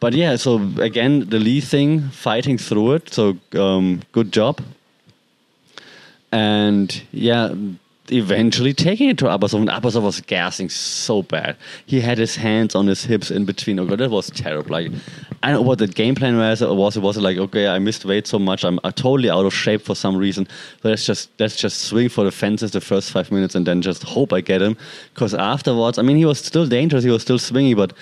but 0.00 0.12
yeah, 0.12 0.36
so 0.36 0.56
again, 0.78 1.30
the 1.30 1.38
Lee 1.38 1.62
thing, 1.62 2.10
fighting 2.10 2.58
through 2.58 2.92
it. 2.92 3.14
So 3.14 3.38
um, 3.54 4.02
good 4.12 4.32
job. 4.32 4.60
And 6.30 7.02
yeah, 7.12 7.54
eventually 8.10 8.74
taking 8.74 9.08
it 9.08 9.18
to 9.18 9.24
Abbasov, 9.26 9.60
and 9.60 9.68
Abbasov 9.68 10.02
was 10.02 10.20
gassing 10.20 10.68
so 10.68 11.22
bad. 11.22 11.56
He 11.86 12.00
had 12.00 12.18
his 12.18 12.36
hands 12.36 12.74
on 12.74 12.86
his 12.86 13.04
hips 13.04 13.30
in 13.30 13.44
between. 13.44 13.78
Oh 13.78 13.86
god, 13.86 13.98
that 13.98 14.10
was 14.10 14.30
terrible. 14.30 14.70
Like, 14.70 14.92
I 15.42 15.50
don't 15.50 15.62
know 15.62 15.68
what 15.68 15.78
the 15.78 15.86
game 15.86 16.14
plan 16.14 16.36
was. 16.36 16.60
It 16.60 16.68
was 16.68 16.96
it 16.96 17.00
was 17.00 17.16
like, 17.16 17.38
okay, 17.38 17.66
I 17.66 17.78
missed 17.78 18.04
weight 18.04 18.26
so 18.26 18.38
much, 18.38 18.64
I'm, 18.64 18.78
I'm 18.84 18.92
totally 18.92 19.30
out 19.30 19.46
of 19.46 19.54
shape 19.54 19.82
for 19.82 19.94
some 19.94 20.16
reason. 20.16 20.46
So 20.82 20.88
let's 20.88 21.06
just 21.06 21.30
let's 21.38 21.56
just 21.56 21.82
swing 21.82 22.08
for 22.08 22.24
the 22.24 22.32
fences 22.32 22.72
the 22.72 22.80
first 22.80 23.10
five 23.10 23.30
minutes, 23.32 23.54
and 23.54 23.66
then 23.66 23.80
just 23.80 24.02
hope 24.02 24.32
I 24.32 24.40
get 24.40 24.60
him. 24.60 24.76
Because 25.14 25.34
afterwards, 25.34 25.98
I 25.98 26.02
mean, 26.02 26.16
he 26.16 26.24
was 26.24 26.38
still 26.38 26.66
dangerous. 26.66 27.04
He 27.04 27.10
was 27.10 27.22
still 27.22 27.38
swingy, 27.38 27.76
but 27.76 27.92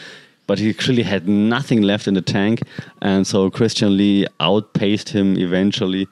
but 0.46 0.58
he 0.58 0.74
clearly 0.74 1.04
had 1.04 1.28
nothing 1.28 1.82
left 1.82 2.08
in 2.08 2.14
the 2.14 2.22
tank, 2.22 2.62
and 3.00 3.26
so 3.26 3.50
Christian 3.50 3.96
Lee 3.96 4.26
outpaced 4.40 5.10
him 5.10 5.38
eventually 5.38 6.08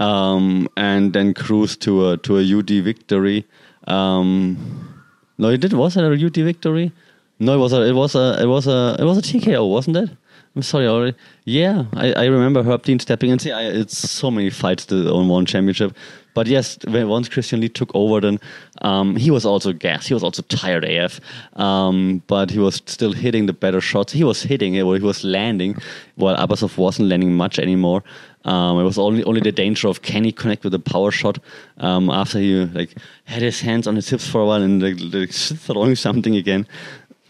um, 0.00 0.66
and 0.76 1.12
then 1.12 1.34
cruised 1.34 1.82
to 1.82 2.10
a 2.10 2.16
to 2.18 2.38
a 2.38 2.58
UD 2.58 2.70
victory. 2.82 3.46
Um, 3.86 5.04
no, 5.38 5.48
it 5.50 5.60
did. 5.60 5.74
Was 5.74 5.96
it 5.96 6.02
a 6.02 6.26
UD 6.26 6.36
victory? 6.36 6.92
No, 7.38 7.54
it 7.54 7.58
was 7.58 7.72
a 7.72 7.82
it 7.82 7.92
was 7.92 8.14
a 8.14 8.42
it 8.42 8.46
was 8.46 8.66
a 8.66 8.96
it 8.98 9.04
was 9.04 9.18
a 9.18 9.22
TKO, 9.22 9.70
wasn't 9.70 9.98
it? 9.98 10.10
I'm 10.56 10.62
sorry, 10.62 10.88
already. 10.88 11.16
Yeah, 11.44 11.84
I, 11.94 12.12
I 12.12 12.24
remember 12.24 12.64
Herb 12.64 12.82
Dean 12.82 12.98
stepping 12.98 13.30
in. 13.30 13.38
See, 13.38 13.52
I, 13.52 13.62
it's 13.62 13.96
so 13.96 14.32
many 14.32 14.50
fights 14.50 14.84
to 14.86 15.08
on 15.12 15.28
one 15.28 15.46
championship. 15.46 15.96
But 16.34 16.46
yes, 16.46 16.78
when 16.86 17.08
once 17.08 17.28
Christian 17.28 17.60
Lee 17.60 17.68
took 17.68 17.90
over, 17.94 18.20
then 18.20 18.38
um, 18.82 19.16
he 19.16 19.30
was 19.30 19.44
also 19.44 19.72
gassed. 19.72 20.08
He 20.08 20.14
was 20.14 20.22
also 20.22 20.42
tired 20.42 20.84
AF. 20.84 21.20
Um, 21.54 22.22
but 22.26 22.50
he 22.50 22.58
was 22.58 22.76
still 22.86 23.12
hitting 23.12 23.46
the 23.46 23.52
better 23.52 23.80
shots. 23.80 24.12
He 24.12 24.24
was 24.24 24.42
hitting 24.42 24.74
it, 24.74 24.82
or 24.82 24.96
he 24.96 25.02
was 25.02 25.24
landing, 25.24 25.76
while 26.16 26.36
Abbasov 26.36 26.76
wasn't 26.76 27.08
landing 27.08 27.34
much 27.34 27.58
anymore. 27.58 28.02
Um, 28.44 28.78
it 28.78 28.84
was 28.84 28.98
only 28.98 29.22
only 29.24 29.40
the 29.40 29.52
danger 29.52 29.88
of 29.88 30.00
can 30.00 30.24
he 30.24 30.32
connect 30.32 30.64
with 30.64 30.72
a 30.72 30.78
power 30.78 31.10
shot 31.10 31.38
um, 31.78 32.08
after 32.08 32.38
he 32.38 32.64
like 32.64 32.94
had 33.24 33.42
his 33.42 33.60
hands 33.60 33.86
on 33.86 33.96
his 33.96 34.08
hips 34.08 34.26
for 34.26 34.40
a 34.40 34.46
while 34.46 34.62
and 34.62 34.82
like, 34.82 34.96
like 35.12 35.30
throwing 35.32 35.94
something 35.94 36.36
again. 36.36 36.66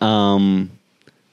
Um, 0.01 0.71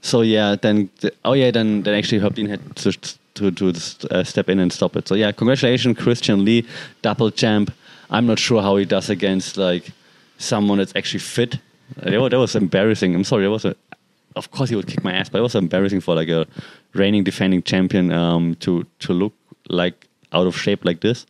so 0.02 0.22
yeah, 0.22 0.56
then 0.56 0.90
the, 1.02 1.14
oh 1.26 1.34
yeah, 1.34 1.52
then 1.52 1.84
then 1.84 1.94
actually 1.94 2.20
Herb 2.20 2.36
Dean 2.36 2.48
had 2.48 2.76
to 2.78 2.98
to 3.38 3.52
to 3.52 3.74
uh, 4.12 4.24
step 4.24 4.50
in 4.50 4.60
and 4.60 4.72
stop 4.72 4.96
it. 4.96 5.08
So 5.08 5.16
yeah, 5.16 5.32
congratulations, 5.32 5.98
Christian 5.98 6.46
Lee, 6.46 6.66
double 7.02 7.32
champ. 7.32 7.72
I'm 8.10 8.26
not 8.26 8.40
sure 8.40 8.62
how 8.62 8.78
he 8.78 8.86
does 8.86 9.10
against 9.10 9.58
like 9.58 9.92
someone 10.38 10.78
that's 10.78 10.96
actually 10.96 11.20
fit. 11.20 11.60
That 11.98 12.20
was, 12.20 12.32
that 12.32 12.40
was 12.40 12.56
embarrassing. 12.56 13.16
I'm 13.16 13.24
sorry. 13.24 13.44
That 13.44 13.52
was 13.52 13.66
a, 13.66 13.76
of 14.36 14.52
course 14.52 14.70
he 14.70 14.76
would 14.76 14.88
kick 14.88 15.04
my 15.04 15.14
ass, 15.14 15.30
but 15.30 15.40
it 15.40 15.42
was 15.42 15.56
embarrassing 15.56 16.02
for 16.02 16.16
like 16.16 16.30
a 16.30 16.46
reigning 16.94 17.24
defending 17.24 17.64
champion 17.64 18.12
um, 18.12 18.56
to 18.56 18.86
to 19.00 19.14
look 19.14 19.34
like 19.70 20.08
out 20.34 20.48
of 20.48 20.58
shape 20.58 20.86
like 20.86 21.02
this. 21.02 21.26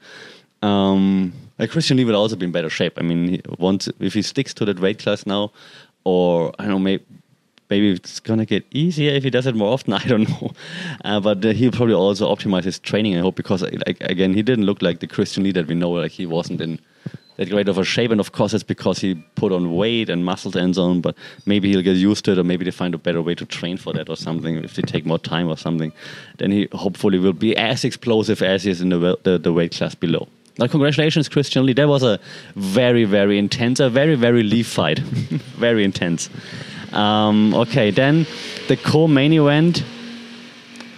Um, 0.61 1.33
like 1.59 1.71
Christian 1.71 1.97
Lee 1.97 2.05
would 2.05 2.15
also 2.15 2.35
be 2.35 2.45
in 2.45 2.51
better 2.51 2.69
shape. 2.69 2.93
I 2.97 3.03
mean, 3.03 3.27
he, 3.27 3.41
once 3.57 3.89
if 3.99 4.13
he 4.13 4.21
sticks 4.21 4.53
to 4.55 4.65
that 4.65 4.79
weight 4.79 4.99
class 4.99 5.25
now, 5.25 5.51
or 6.03 6.53
I 6.59 6.63
don't 6.63 6.71
know, 6.71 6.79
maybe 6.79 7.03
maybe 7.69 7.91
it's 7.91 8.19
gonna 8.19 8.45
get 8.45 8.65
easier 8.71 9.11
if 9.11 9.23
he 9.23 9.29
does 9.29 9.45
it 9.45 9.55
more 9.55 9.73
often. 9.73 9.93
I 10.01 10.03
don't 10.05 10.29
know, 10.29 10.51
uh, 11.03 11.19
but 11.19 11.43
uh, 11.45 11.49
he'll 11.49 11.71
probably 11.71 11.95
also 11.95 12.33
optimize 12.33 12.63
his 12.63 12.79
training. 12.79 13.17
I 13.17 13.21
hope 13.21 13.35
because 13.35 13.61
like 13.61 13.97
again, 14.01 14.33
he 14.33 14.41
didn't 14.41 14.65
look 14.65 14.81
like 14.81 14.99
the 14.99 15.07
Christian 15.07 15.43
Lee 15.43 15.51
that 15.53 15.67
we 15.67 15.75
know. 15.75 15.91
Like 15.91 16.11
he 16.11 16.25
wasn't 16.25 16.61
in 16.61 16.79
that 17.37 17.49
great 17.49 17.67
of 17.67 17.77
a 17.77 17.83
shape, 17.83 18.11
and 18.11 18.19
of 18.19 18.31
course 18.31 18.53
it's 18.53 18.63
because 18.63 18.99
he 18.99 19.15
put 19.35 19.51
on 19.51 19.75
weight 19.75 20.09
and 20.09 20.25
muscles 20.25 20.55
and 20.55 20.75
so 20.75 20.83
on. 20.83 21.01
But 21.01 21.15
maybe 21.45 21.69
he'll 21.69 21.81
get 21.81 21.95
used 21.97 22.25
to 22.25 22.31
it, 22.31 22.39
or 22.39 22.43
maybe 22.43 22.65
they 22.65 22.71
find 22.71 22.93
a 22.93 22.97
better 22.97 23.21
way 23.21 23.35
to 23.35 23.45
train 23.45 23.77
for 23.77 23.93
that 23.93 24.09
or 24.09 24.15
something. 24.15 24.57
If 24.57 24.75
they 24.75 24.81
take 24.81 25.05
more 25.05 25.19
time 25.19 25.47
or 25.47 25.57
something, 25.57 25.91
then 26.37 26.51
he 26.51 26.67
hopefully 26.73 27.19
will 27.19 27.33
be 27.33 27.55
as 27.55 27.83
explosive 27.83 28.41
as 28.41 28.63
he 28.63 28.71
is 28.71 28.81
in 28.81 28.89
the 28.89 29.17
the, 29.23 29.37
the 29.37 29.53
weight 29.53 29.73
class 29.73 29.95
below. 29.95 30.27
Now, 30.59 30.65
congratulations, 30.65 31.29
Christian 31.29 31.67
Lee. 31.67 31.73
That 31.73 31.87
was 31.87 32.01
a 32.01 32.19
very, 32.55 33.03
very 33.03 33.37
intense, 33.37 33.79
a 33.79 33.91
very, 33.91 34.15
very 34.15 34.41
Lee 34.41 34.63
fight. 34.63 34.97
very 35.59 35.83
intense. 35.83 36.31
Um, 36.93 37.53
okay, 37.53 37.91
then 37.91 38.25
the 38.67 38.77
co-main 38.77 39.33
event 39.33 39.83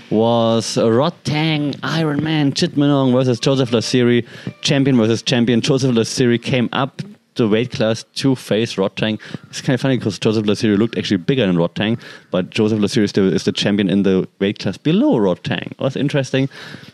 was 0.09 0.77
Rod 0.77 1.13
Tang, 1.23 1.75
Iron 1.83 2.23
Man 2.23 2.51
Jitmuangnon 2.51 3.11
versus 3.13 3.39
Joseph 3.39 3.71
Lasiri, 3.71 4.25
champion 4.61 4.97
versus 4.97 5.21
champion. 5.21 5.61
Joseph 5.61 5.95
Lasiri 5.95 6.41
came 6.41 6.69
up 6.71 7.01
the 7.35 7.47
weight 7.47 7.71
class 7.71 8.03
to 8.15 8.35
face 8.35 8.75
Rodtang. 8.75 9.19
It's 9.49 9.61
kind 9.61 9.73
of 9.73 9.81
funny 9.81 9.97
because 9.97 10.19
Joseph 10.19 10.45
Lasiri 10.45 10.77
looked 10.77 10.97
actually 10.97 11.17
bigger 11.17 11.45
than 11.45 11.55
Rodtang, 11.55 11.99
but 12.31 12.49
Joseph 12.49 12.79
Lasiri 12.79 13.03
is 13.03 13.33
is 13.33 13.43
the 13.45 13.51
champion 13.51 13.89
in 13.89 14.03
the 14.03 14.27
weight 14.39 14.59
class 14.59 14.77
below 14.77 15.17
Rodtang. 15.17 15.73
That's 15.79 15.95
interesting. 15.95 16.49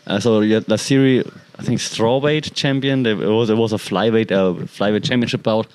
Uh, 0.06 0.20
so 0.20 0.40
yeah, 0.40 0.60
Lasiri, 0.60 1.28
I 1.58 1.62
think 1.62 1.80
strawweight 1.80 2.54
champion. 2.54 3.04
It 3.04 3.18
was 3.18 3.50
it 3.50 3.56
was 3.56 3.72
a 3.72 3.76
flyweight 3.76 4.30
uh, 4.30 4.54
flyweight 4.66 5.04
championship 5.04 5.42
bout, 5.42 5.66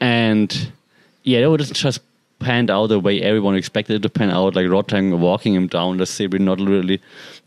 and 0.00 0.72
yeah, 1.22 1.40
it 1.40 1.46
was 1.46 1.70
just 1.70 2.00
panned 2.40 2.70
out 2.70 2.88
the 2.88 2.98
way 2.98 3.20
everyone 3.22 3.54
expected 3.54 3.96
it 3.96 4.02
to 4.02 4.08
pan 4.08 4.30
out. 4.30 4.56
Like 4.56 4.66
Rodtang 4.66 5.18
walking 5.18 5.54
him 5.54 5.68
down, 5.68 5.98
Lasiri 5.98 6.40
not 6.40 6.58
really 6.60 7.00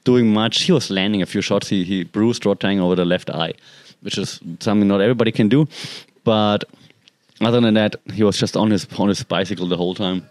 doing 0.03 0.33
much. 0.33 0.61
He 0.63 0.71
was 0.71 0.89
landing 0.89 1.21
a 1.21 1.25
few 1.25 1.41
shots. 1.41 1.67
He 1.67 1.83
he 1.83 2.03
bruised 2.03 2.43
Rodtang 2.43 2.79
over 2.79 2.95
the 2.95 3.05
left 3.05 3.29
eye, 3.29 3.53
which 4.01 4.17
is 4.17 4.39
something 4.59 4.87
not 4.87 5.01
everybody 5.01 5.31
can 5.31 5.49
do. 5.49 5.67
But 6.23 6.63
other 7.41 7.59
than 7.59 7.73
that, 7.73 7.95
he 8.13 8.23
was 8.23 8.37
just 8.37 8.55
on 8.55 8.71
his 8.71 8.87
on 8.97 9.09
his 9.09 9.23
bicycle 9.23 9.67
the 9.67 9.77
whole 9.77 9.95
time. 9.95 10.25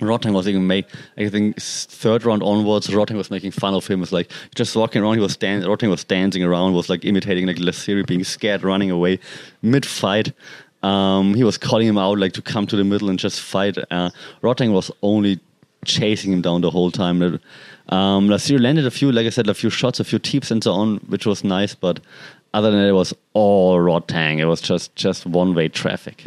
Rodtang 0.00 0.32
was 0.32 0.48
even 0.48 0.66
made, 0.66 0.86
I 1.18 1.28
think, 1.28 1.60
third 1.60 2.24
round 2.24 2.42
onwards. 2.42 2.86
Rodtang 2.88 3.16
was 3.16 3.30
making 3.30 3.50
fun 3.50 3.74
of 3.74 3.86
him. 3.86 4.00
It 4.00 4.02
was 4.02 4.12
like 4.12 4.30
just 4.54 4.76
walking 4.76 5.02
around. 5.02 5.14
He 5.14 5.20
was 5.20 5.36
dan- 5.36 5.62
Rodtang 5.62 5.90
was 5.90 6.04
dancing 6.04 6.42
around. 6.42 6.74
Was 6.74 6.88
like 6.88 7.04
imitating 7.04 7.46
like 7.46 7.56
Lasiri 7.56 8.06
being 8.06 8.24
scared, 8.24 8.62
running 8.62 8.90
away 8.90 9.18
mid 9.62 9.84
fight. 9.84 10.32
Um, 10.82 11.34
he 11.34 11.44
was 11.44 11.58
calling 11.58 11.86
him 11.86 11.98
out 11.98 12.18
like 12.18 12.32
to 12.34 12.42
come 12.42 12.66
to 12.66 12.76
the 12.76 12.84
middle 12.84 13.10
and 13.10 13.18
just 13.18 13.40
fight. 13.40 13.76
Uh, 13.90 14.10
was 14.42 14.90
only 15.02 15.40
chasing 15.84 16.32
him 16.32 16.42
down 16.42 16.60
the 16.60 16.70
whole 16.70 16.90
time. 16.90 17.22
Um, 17.22 18.28
Lasiri 18.28 18.60
landed 18.60 18.86
a 18.86 18.90
few, 18.90 19.10
like 19.10 19.26
I 19.26 19.30
said, 19.30 19.48
a 19.48 19.54
few 19.54 19.70
shots, 19.70 20.00
a 20.00 20.04
few 20.04 20.18
teeps 20.18 20.50
and 20.50 20.62
so 20.62 20.72
on, 20.72 20.98
which 21.08 21.26
was 21.26 21.42
nice. 21.42 21.74
But 21.74 22.00
other 22.52 22.70
than 22.70 22.80
that, 22.80 22.88
it 22.88 22.92
was 22.92 23.14
all 23.32 23.78
Rodtang. 23.78 24.38
It 24.38 24.46
was 24.46 24.60
just 24.60 24.94
just 24.96 25.26
one 25.26 25.54
way 25.54 25.68
traffic. 25.68 26.24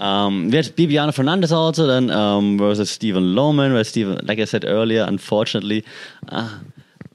Um, 0.00 0.50
we 0.50 0.56
had 0.56 0.66
Bibiano 0.76 1.12
Fernandes 1.12 1.52
also 1.52 1.86
then 1.86 2.10
um, 2.10 2.58
versus 2.58 2.90
Stephen 2.90 3.34
Loman. 3.34 3.72
Where 3.72 3.84
Stephen, 3.84 4.18
like 4.24 4.38
I 4.38 4.44
said 4.44 4.64
earlier, 4.64 5.04
unfortunately, 5.06 5.84
uh, 6.28 6.58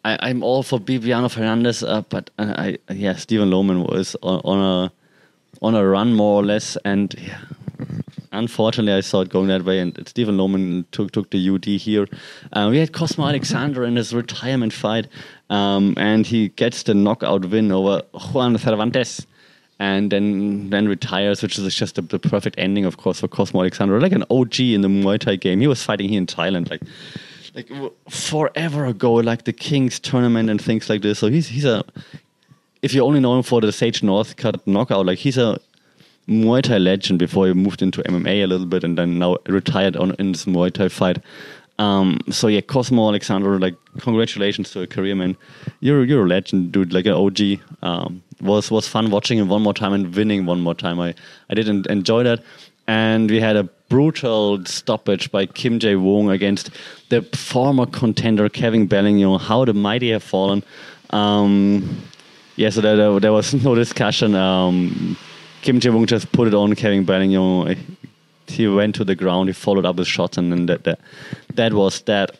I, 0.05 0.29
am 0.29 0.43
all 0.43 0.63
for 0.63 0.79
Bibiano 0.79 1.27
Fernandes, 1.27 1.87
uh, 1.87 2.01
but 2.09 2.29
uh, 2.39 2.53
I, 2.57 2.77
yeah, 2.89 3.15
Stephen 3.15 3.49
Loman 3.49 3.83
was 3.83 4.15
on, 4.21 4.41
on, 4.45 4.59
a 4.59 4.91
on 5.61 5.75
a 5.75 5.87
run 5.87 6.13
more 6.13 6.41
or 6.41 6.45
less, 6.45 6.77
and 6.85 7.13
yeah, 7.17 7.39
unfortunately, 8.31 8.93
I 8.93 9.01
saw 9.01 9.21
it 9.21 9.29
going 9.29 9.47
that 9.47 9.63
way, 9.63 9.79
and 9.79 10.07
Stephen 10.07 10.37
Loman 10.37 10.85
took 10.91 11.11
took 11.11 11.29
the 11.31 11.49
UD 11.49 11.65
here. 11.65 12.07
Uh, 12.53 12.67
we 12.69 12.77
had 12.77 12.93
Cosmo 12.93 13.27
Alexander 13.27 13.83
in 13.83 13.95
his 13.95 14.13
retirement 14.13 14.73
fight, 14.73 15.07
um, 15.49 15.93
and 15.97 16.25
he 16.25 16.49
gets 16.49 16.83
the 16.83 16.93
knockout 16.93 17.45
win 17.45 17.71
over 17.71 18.01
Juan 18.33 18.57
Cervantes. 18.57 19.25
And 19.79 20.11
then 20.11 20.71
then 20.71 20.87
retires, 20.87 21.43
which 21.43 21.59
is 21.59 21.75
just 21.75 21.95
the, 21.95 22.01
the 22.01 22.17
perfect 22.17 22.55
ending, 22.57 22.83
of 22.85 22.97
course, 22.97 23.19
for 23.19 23.27
Cosmo 23.27 23.59
Alexander, 23.59 24.01
like 24.01 24.11
an 24.11 24.23
OG 24.31 24.59
in 24.59 24.81
the 24.81 24.87
Muay 24.87 25.19
Thai 25.19 25.35
game. 25.35 25.59
He 25.59 25.67
was 25.67 25.83
fighting 25.83 26.09
here 26.09 26.17
in 26.17 26.25
Thailand, 26.25 26.71
like 26.71 26.81
like 27.53 27.69
forever 28.09 28.85
ago, 28.85 29.13
like 29.13 29.43
the 29.43 29.53
Kings 29.53 29.99
tournament 29.99 30.49
and 30.49 30.59
things 30.59 30.89
like 30.89 31.03
this. 31.03 31.19
So 31.19 31.27
he's 31.27 31.47
he's 31.47 31.65
a 31.65 31.83
if 32.87 32.93
you 32.93 33.03
only 33.03 33.19
know 33.19 33.35
him 33.35 33.43
for 33.43 33.59
the 33.59 33.73
Sage 33.73 33.99
Northcutt 33.99 34.65
knockout, 34.65 35.05
like 35.05 35.19
he's 35.19 35.37
a 35.37 35.59
Muay 36.29 36.61
Thai 36.61 36.77
legend 36.77 37.19
before 37.19 37.45
he 37.45 37.53
moved 37.53 37.81
into 37.81 38.01
MMA 38.03 38.45
a 38.45 38.47
little 38.47 38.65
bit 38.65 38.85
and 38.85 38.97
then 38.97 39.19
now 39.19 39.35
retired 39.45 39.97
on 39.97 40.15
in 40.19 40.31
this 40.31 40.45
Muay 40.45 40.71
Thai 40.71 40.87
fight. 40.87 41.17
Um, 41.79 42.21
so 42.31 42.47
yeah, 42.47 42.61
Cosmo 42.61 43.09
Alexander, 43.09 43.59
like 43.59 43.75
congratulations 43.99 44.71
to 44.71 44.83
a 44.83 44.87
career 44.87 45.15
man. 45.15 45.35
You're 45.81 46.05
you're 46.05 46.23
a 46.23 46.29
legend, 46.29 46.71
dude. 46.71 46.93
Like 46.93 47.05
an 47.07 47.11
OG. 47.11 47.59
Um, 47.81 48.23
was 48.39 48.71
was 48.71 48.87
fun 48.87 49.11
watching 49.11 49.37
him 49.37 49.49
one 49.49 49.63
more 49.63 49.73
time 49.73 49.91
and 49.91 50.15
winning 50.15 50.45
one 50.45 50.61
more 50.61 50.75
time. 50.75 50.97
I 51.01 51.13
I 51.49 51.55
did 51.55 51.67
not 51.67 51.87
enjoy 51.87 52.23
that. 52.23 52.41
And 52.87 53.29
we 53.29 53.41
had 53.41 53.57
a 53.57 53.63
brutal 53.89 54.63
stoppage 54.63 55.29
by 55.29 55.45
Kim 55.45 55.77
Jae 55.77 55.97
Woong 56.01 56.31
against 56.31 56.69
the 57.09 57.21
former 57.21 57.85
contender 57.85 58.47
Kevin 58.47 58.87
Belingon. 58.87 59.41
How 59.41 59.65
the 59.65 59.73
mighty 59.73 60.11
have 60.11 60.23
fallen. 60.23 60.63
Um, 61.09 62.07
yeah, 62.57 62.69
so 62.71 62.81
there, 62.81 63.19
there 63.19 63.31
was 63.31 63.53
no 63.63 63.75
discussion. 63.75 64.35
Um, 64.35 65.15
Kim 65.61 65.79
Jae 65.79 65.91
Woong 65.91 66.07
just 66.07 66.31
put 66.31 66.47
it 66.47 66.53
on 66.53 66.75
Kevin 66.75 67.05
Belingon. 67.05 67.77
He 68.47 68.67
went 68.67 68.95
to 68.95 69.03
the 69.03 69.15
ground. 69.15 69.49
He 69.49 69.53
followed 69.53 69.85
up 69.85 69.95
with 69.97 70.07
shots, 70.07 70.37
and 70.37 70.51
then 70.51 70.65
that 70.65 70.83
that, 70.83 70.99
that 71.53 71.73
was 71.73 72.01
that. 72.01 72.37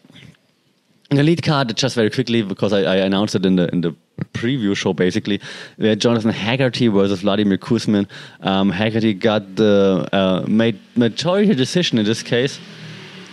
The 1.10 1.24
lead 1.24 1.42
card, 1.42 1.74
just 1.78 1.96
very 1.96 2.10
quickly, 2.10 2.42
because 2.42 2.74
I, 2.74 2.82
I, 2.82 2.96
announced 2.98 3.34
it 3.36 3.46
in 3.46 3.56
the 3.56 3.70
in 3.70 3.80
the 3.82 3.96
preview 4.34 4.76
show, 4.76 4.92
basically, 4.92 5.40
had 5.80 6.02
Jonathan 6.02 6.32
Haggerty 6.32 6.88
versus 6.88 7.22
Vladimir 7.22 7.58
Kuzmin. 7.58 8.08
Um, 8.42 8.72
Haggerty 8.72 9.14
got 9.14 9.56
the 9.56 10.08
uh, 10.12 10.44
made 10.48 10.80
majority 10.96 11.56
decision 11.56 11.98
in 11.98 12.06
this 12.06 12.24
case. 12.24 12.60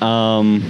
Um, 0.01 0.63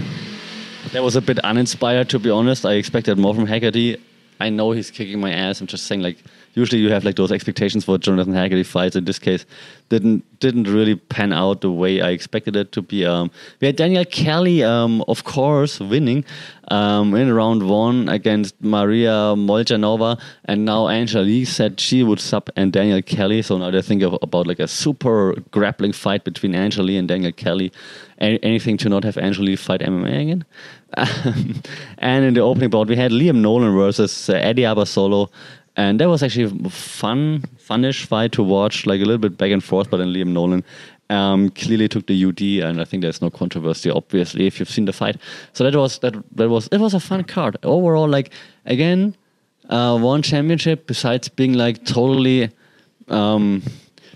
that 0.92 1.02
was 1.02 1.16
a 1.16 1.20
bit 1.20 1.38
uninspired, 1.40 2.08
to 2.10 2.18
be 2.18 2.30
honest. 2.30 2.64
I 2.64 2.74
expected 2.74 3.18
more 3.18 3.34
from 3.34 3.46
Haggerty. 3.46 3.98
I 4.40 4.50
know 4.50 4.72
he's 4.72 4.90
kicking 4.90 5.20
my 5.20 5.32
ass. 5.32 5.60
I'm 5.60 5.66
just 5.66 5.86
saying, 5.86 6.02
like, 6.02 6.18
usually 6.54 6.80
you 6.80 6.90
have 6.90 7.04
like 7.04 7.16
those 7.16 7.32
expectations 7.32 7.84
for 7.84 7.98
Jonathan 7.98 8.32
Haggerty 8.32 8.62
fights. 8.62 8.96
In 8.96 9.04
this 9.04 9.18
case, 9.18 9.44
didn't 9.88 10.24
didn't 10.40 10.64
really 10.64 10.96
pan 10.96 11.32
out 11.32 11.60
the 11.60 11.70
way 11.70 12.00
I 12.00 12.10
expected 12.10 12.56
it 12.56 12.72
to 12.72 12.82
be. 12.82 13.04
Um, 13.04 13.30
we 13.60 13.66
had 13.66 13.76
Danielle 13.76 14.04
Kelly, 14.04 14.62
um, 14.62 15.04
of 15.08 15.24
course, 15.24 15.80
winning 15.80 16.24
um, 16.68 17.14
in 17.14 17.32
round 17.32 17.68
one 17.68 18.08
against 18.08 18.60
Maria 18.60 19.34
Molchanova, 19.36 20.20
and 20.46 20.64
now 20.64 20.88
Angela 20.88 21.24
Lee 21.24 21.44
said 21.44 21.80
she 21.80 22.02
would 22.02 22.20
sub 22.20 22.48
and 22.56 22.72
Danielle 22.72 23.02
Kelly. 23.02 23.42
So 23.42 23.58
now 23.58 23.70
they 23.70 23.82
think 23.82 24.02
of, 24.02 24.16
about 24.22 24.46
like 24.46 24.58
a 24.60 24.68
super 24.68 25.34
grappling 25.50 25.92
fight 25.92 26.24
between 26.24 26.54
Angela 26.54 26.86
Lee 26.86 26.96
and 26.96 27.08
Danielle 27.08 27.32
Kelly. 27.32 27.72
Anything 28.18 28.76
to 28.78 28.88
not 28.88 29.04
have 29.04 29.18
Angela 29.18 29.46
Lee 29.46 29.56
fight 29.56 29.80
MMA 29.80 30.20
again. 30.22 30.44
and 31.98 32.24
in 32.24 32.34
the 32.34 32.40
opening 32.40 32.70
bout, 32.70 32.88
we 32.88 32.96
had 32.96 33.10
Liam 33.10 33.36
Nolan 33.36 33.74
versus 33.74 34.30
uh, 34.30 34.34
Eddie 34.34 34.62
Abasolo 34.62 35.30
and 35.76 35.98
that 36.00 36.08
was 36.08 36.22
actually 36.22 36.44
a 36.64 36.70
fun, 36.70 37.42
funnish 37.58 38.06
fight 38.06 38.32
to 38.32 38.42
watch, 38.42 38.86
like 38.86 39.00
a 39.00 39.04
little 39.04 39.18
bit 39.18 39.36
back 39.36 39.50
and 39.50 39.62
forth. 39.62 39.90
But 39.90 39.96
then 39.96 40.12
Liam 40.12 40.28
Nolan 40.28 40.62
um, 41.10 41.50
clearly 41.50 41.88
took 41.88 42.06
the 42.06 42.24
UD, 42.24 42.40
and 42.64 42.80
I 42.80 42.84
think 42.84 43.02
there's 43.02 43.20
no 43.20 43.30
controversy, 43.30 43.90
obviously, 43.90 44.46
if 44.46 44.60
you've 44.60 44.70
seen 44.70 44.84
the 44.84 44.92
fight. 44.92 45.16
So 45.52 45.64
that 45.64 45.76
was 45.76 45.98
that 45.98 46.14
that 46.36 46.48
was 46.48 46.68
it 46.68 46.78
was 46.78 46.94
a 46.94 47.00
fun 47.00 47.24
card 47.24 47.56
overall. 47.64 48.08
Like 48.08 48.30
again, 48.66 49.16
uh, 49.68 49.98
one 49.98 50.22
championship 50.22 50.86
besides 50.86 51.28
being 51.28 51.54
like 51.54 51.84
totally. 51.84 52.50
Um, 53.08 53.62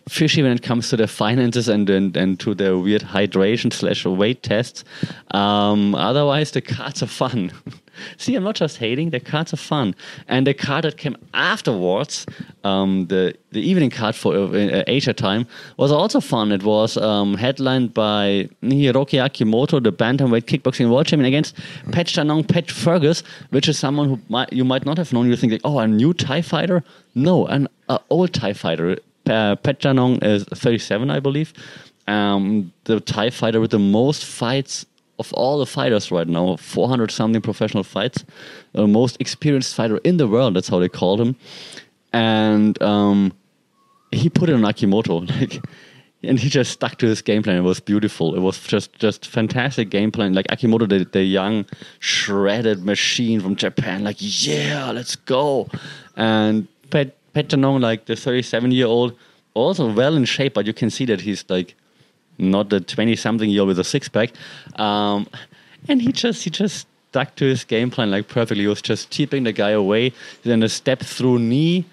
fishy 0.09 0.43
when 0.43 0.53
it 0.53 0.63
comes 0.63 0.89
to 0.91 0.97
their 0.97 1.07
finances 1.07 1.69
and 1.69 1.89
and, 1.91 2.17
and 2.17 2.41
to 2.41 2.55
their 2.55 2.77
weird 2.77 3.03
hydration 3.03 3.73
slash 3.73 4.05
weight 4.05 4.43
tests. 4.43 4.85
Um, 5.31 5.95
otherwise, 5.95 6.53
the 6.53 6.61
cards 6.61 7.03
are 7.03 7.07
fun. 7.07 7.53
See, 8.17 8.35
I'm 8.37 8.45
not 8.45 8.55
just 8.55 8.79
hating. 8.79 9.11
The 9.11 9.21
cards 9.21 9.53
are 9.53 9.57
fun, 9.57 9.95
and 10.29 10.47
the 10.47 10.55
card 10.55 10.85
that 10.85 10.97
came 10.97 11.17
afterwards, 11.35 12.27
um, 12.65 13.07
the 13.07 13.35
the 13.51 13.61
evening 13.61 13.91
card 13.91 14.15
for 14.15 14.35
uh, 14.37 14.85
Asia 14.87 15.13
time, 15.13 15.47
was 15.77 15.91
also 15.91 16.21
fun. 16.21 16.53
It 16.53 16.63
was 16.63 16.97
um, 16.97 17.35
headlined 17.35 17.95
by 17.95 18.49
Hiroki 18.63 19.19
Akimoto, 19.19 19.83
the 19.83 19.93
bantamweight 19.93 20.45
kickboxing 20.45 20.91
world 20.91 21.07
champion, 21.07 21.27
against 21.27 21.57
Petchnang 21.87 22.47
Pat 22.49 22.71
Fergus, 22.71 23.23
which 23.51 23.69
is 23.69 23.79
someone 23.79 24.09
who 24.09 24.21
might, 24.29 24.53
you 24.53 24.65
might 24.65 24.85
not 24.85 24.99
have 24.99 25.13
known. 25.13 25.29
You 25.29 25.37
think 25.37 25.53
like, 25.53 25.63
oh, 25.65 25.79
a 25.79 25.89
new 25.89 26.13
Thai 26.13 26.43
fighter? 26.43 26.85
No, 27.15 27.47
an 27.47 27.69
uh, 27.89 27.99
old 28.11 28.33
Thai 28.33 28.53
fighter. 28.53 28.99
Uh, 29.29 29.57
Petchnang 29.57 30.23
is 30.25 30.45
37, 30.45 31.11
I 31.11 31.21
believe. 31.21 31.53
Um, 32.07 32.73
the 32.85 33.01
Thai 33.01 33.31
fighter 33.31 33.61
with 33.61 33.71
the 33.71 33.79
most 33.79 34.25
fights 34.25 34.87
of 35.19 35.33
all 35.33 35.59
the 35.59 35.67
fighters 35.67 36.11
right 36.11 36.29
now, 36.29 36.57
400 36.57 37.11
something 37.11 37.43
professional 37.43 37.83
fights, 37.83 38.25
the 38.73 38.87
most 38.87 39.17
experienced 39.21 39.75
fighter 39.75 39.99
in 39.99 40.17
the 40.17 40.29
world. 40.29 40.55
That's 40.55 40.69
how 40.69 40.79
they 40.79 40.89
called 40.89 41.21
him, 41.21 41.37
and 42.13 42.81
um, 42.83 43.33
he 44.13 44.31
put 44.31 44.49
it 44.49 44.55
on 44.55 44.63
Akimoto, 44.63 45.29
like, 45.41 45.65
and 46.23 46.39
he 46.39 46.49
just 46.49 46.71
stuck 46.71 46.99
to 46.99 47.07
his 47.07 47.21
game 47.21 47.43
plan. 47.43 47.57
It 47.57 47.63
was 47.63 47.81
beautiful. 47.81 48.35
It 48.35 48.41
was 48.41 48.61
just 48.61 48.93
just 48.95 49.27
fantastic 49.27 49.91
game 49.91 50.13
plan. 50.13 50.35
Like 50.35 50.47
Akimoto, 50.47 50.89
the, 50.89 51.05
the 51.05 51.25
young 51.25 51.67
shredded 51.99 52.85
machine 52.85 53.41
from 53.41 53.57
Japan, 53.57 54.05
like 54.05 54.17
yeah, 54.21 54.91
let's 54.93 55.17
go, 55.17 55.69
and 56.17 56.69
Pet 56.91 57.18
Petchnang, 57.35 57.81
like 57.81 58.07
the 58.07 58.17
37 58.17 58.73
year 58.73 58.87
old, 58.87 59.17
also 59.55 59.93
well 59.93 60.17
in 60.17 60.25
shape, 60.25 60.55
but 60.55 60.67
you 60.67 60.73
can 60.73 60.91
see 60.91 61.05
that 61.07 61.21
he's 61.21 61.45
like 61.49 61.75
not 62.39 62.71
the 62.71 62.81
20 62.81 63.17
something 63.17 63.51
year 63.51 63.61
old 63.61 63.69
with 63.69 63.79
a 63.79 63.85
six 63.85 64.09
pack. 64.09 64.31
Um, 64.77 65.27
and 65.89 66.01
he 66.03 66.13
just 66.13 66.45
he 66.45 66.51
just 66.51 66.87
stuck 67.11 67.35
to 67.37 67.45
his 67.45 67.65
game 67.65 67.91
plan 67.91 68.11
like 68.11 68.29
perfectly. 68.29 68.65
He 68.65 68.69
was 68.69 68.83
just 68.83 69.11
keeping 69.11 69.45
the 69.45 69.53
guy 69.53 69.71
away. 69.71 70.13
Then 70.43 70.63
a 70.63 70.69
step 70.69 71.01
through 71.01 71.39
knee, 71.39 71.85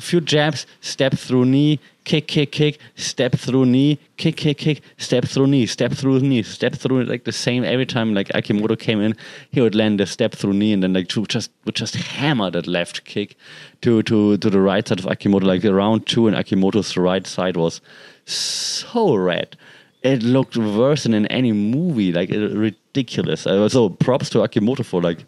few 0.00 0.20
jabs, 0.20 0.66
step 0.80 1.14
through 1.14 1.44
knee, 1.44 1.80
kick, 2.04 2.26
kick, 2.26 2.52
kick, 2.52 2.78
step 2.96 3.32
through 3.32 3.66
knee, 3.66 3.98
kick, 4.16 4.36
kick, 4.36 4.58
kick, 4.58 4.82
step 4.98 5.24
through 5.24 5.46
knee, 5.46 5.66
step 5.66 5.92
through 5.92 6.20
knee, 6.20 6.42
step 6.42 6.74
through 6.74 7.04
like 7.04 7.24
the 7.24 7.32
same 7.32 7.64
every 7.64 7.86
time. 7.86 8.14
Like 8.14 8.28
Akimoto 8.28 8.78
came 8.78 9.00
in, 9.00 9.16
he 9.50 9.60
would 9.60 9.74
land 9.74 10.00
a 10.00 10.06
step 10.06 10.32
through 10.32 10.54
knee, 10.54 10.72
and 10.72 10.82
then 10.82 10.92
like 10.92 11.08
to 11.08 11.26
just 11.26 11.50
would 11.64 11.74
just 11.74 11.94
hammer 11.94 12.50
that 12.50 12.66
left 12.66 13.04
kick 13.04 13.36
to 13.82 14.02
to 14.04 14.36
to 14.38 14.50
the 14.50 14.60
right 14.60 14.86
side 14.86 14.98
of 14.98 15.06
Akimoto. 15.06 15.44
Like 15.44 15.62
the 15.62 15.74
round 15.74 16.06
two, 16.06 16.26
and 16.26 16.36
Akimoto's 16.36 16.96
right 16.96 17.26
side 17.26 17.56
was 17.56 17.80
so 18.26 19.14
red 19.14 19.56
it 20.04 20.22
looked 20.22 20.56
worse 20.56 21.04
than 21.04 21.14
in 21.14 21.26
any 21.28 21.52
movie, 21.52 22.12
like 22.12 22.28
ridiculous. 22.28 23.46
Uh, 23.46 23.68
so 23.70 23.88
props 23.88 24.28
to 24.30 24.38
Akimoto 24.38 24.84
for 24.84 25.00
like 25.00 25.24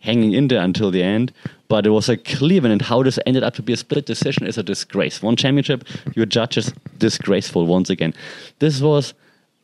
hanging 0.00 0.32
in 0.32 0.48
there 0.48 0.62
until 0.62 0.90
the 0.90 1.02
end. 1.02 1.32
But 1.68 1.86
it 1.86 1.90
was 1.90 2.08
a 2.08 2.18
win, 2.40 2.66
and 2.66 2.80
how 2.82 3.02
this 3.02 3.18
ended 3.26 3.42
up 3.42 3.54
to 3.54 3.62
be 3.62 3.72
a 3.72 3.76
split 3.76 4.06
decision 4.06 4.46
is 4.46 4.56
a 4.56 4.62
disgrace. 4.62 5.22
One 5.22 5.36
championship, 5.36 5.84
your 6.14 6.26
judges 6.26 6.72
disgraceful 6.98 7.66
once 7.66 7.90
again. 7.90 8.14
This 8.58 8.80
was 8.80 9.12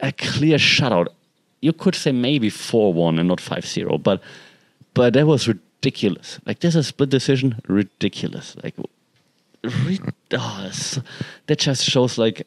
a 0.01 0.13
clear 0.13 0.59
shutout. 0.59 1.09
You 1.61 1.73
could 1.73 1.95
say 1.95 2.13
maybe 2.13 2.51
four 2.51 2.93
one 2.93 3.19
and 3.19 3.29
not 3.29 3.39
5-0, 3.39 4.03
but 4.03 4.23
but 4.93 5.15
that 5.15 5.27
was 5.27 5.49
ridiculous. 5.49 6.39
Like 6.47 6.61
this 6.61 6.75
is 6.75 6.87
a 6.87 6.89
split 6.89 7.11
decision, 7.11 7.61
ridiculous. 7.67 8.57
Like. 8.63 8.75
Re- 9.63 9.99
oh, 10.33 10.71
that 11.47 11.59
just 11.59 11.83
shows 11.85 12.19
like 12.19 12.47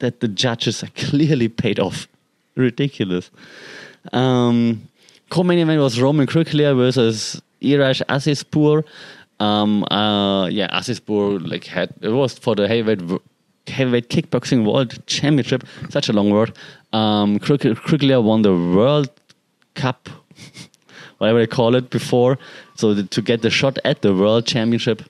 that 0.00 0.20
the 0.20 0.28
judges 0.28 0.82
are 0.82 0.88
clearly 0.94 1.48
paid 1.48 1.78
off. 1.80 2.08
Ridiculous. 2.56 3.30
Um, 4.12 4.88
co-main 5.30 5.58
event 5.58 5.80
was 5.80 6.00
Roman 6.00 6.26
Kruklia 6.26 6.76
versus 6.76 7.40
Iraj 7.62 8.02
Azizpour. 8.08 8.84
Um, 9.38 9.84
uh, 9.84 10.46
yeah, 10.48 10.68
Azizpour 10.78 11.48
like 11.48 11.64
had 11.64 11.94
it 12.02 12.10
was 12.10 12.38
for 12.38 12.54
the 12.54 12.68
heavyweight 12.68 13.00
heavyweight 13.66 14.08
kickboxing 14.10 14.64
world 14.64 14.98
championship. 15.06 15.64
Such 15.88 16.08
a 16.08 16.12
long 16.12 16.30
word. 16.30 16.56
Um, 16.92 17.38
won 17.38 18.42
the 18.42 18.52
World 18.52 19.10
Cup, 19.74 20.08
whatever 21.18 21.38
they 21.38 21.46
call 21.46 21.74
it 21.74 21.88
before. 21.88 22.38
So 22.74 22.94
the, 22.94 23.04
to 23.04 23.22
get 23.22 23.42
the 23.42 23.50
shot 23.50 23.78
at 23.84 24.02
the 24.02 24.14
World 24.14 24.46
Championship 24.46 25.02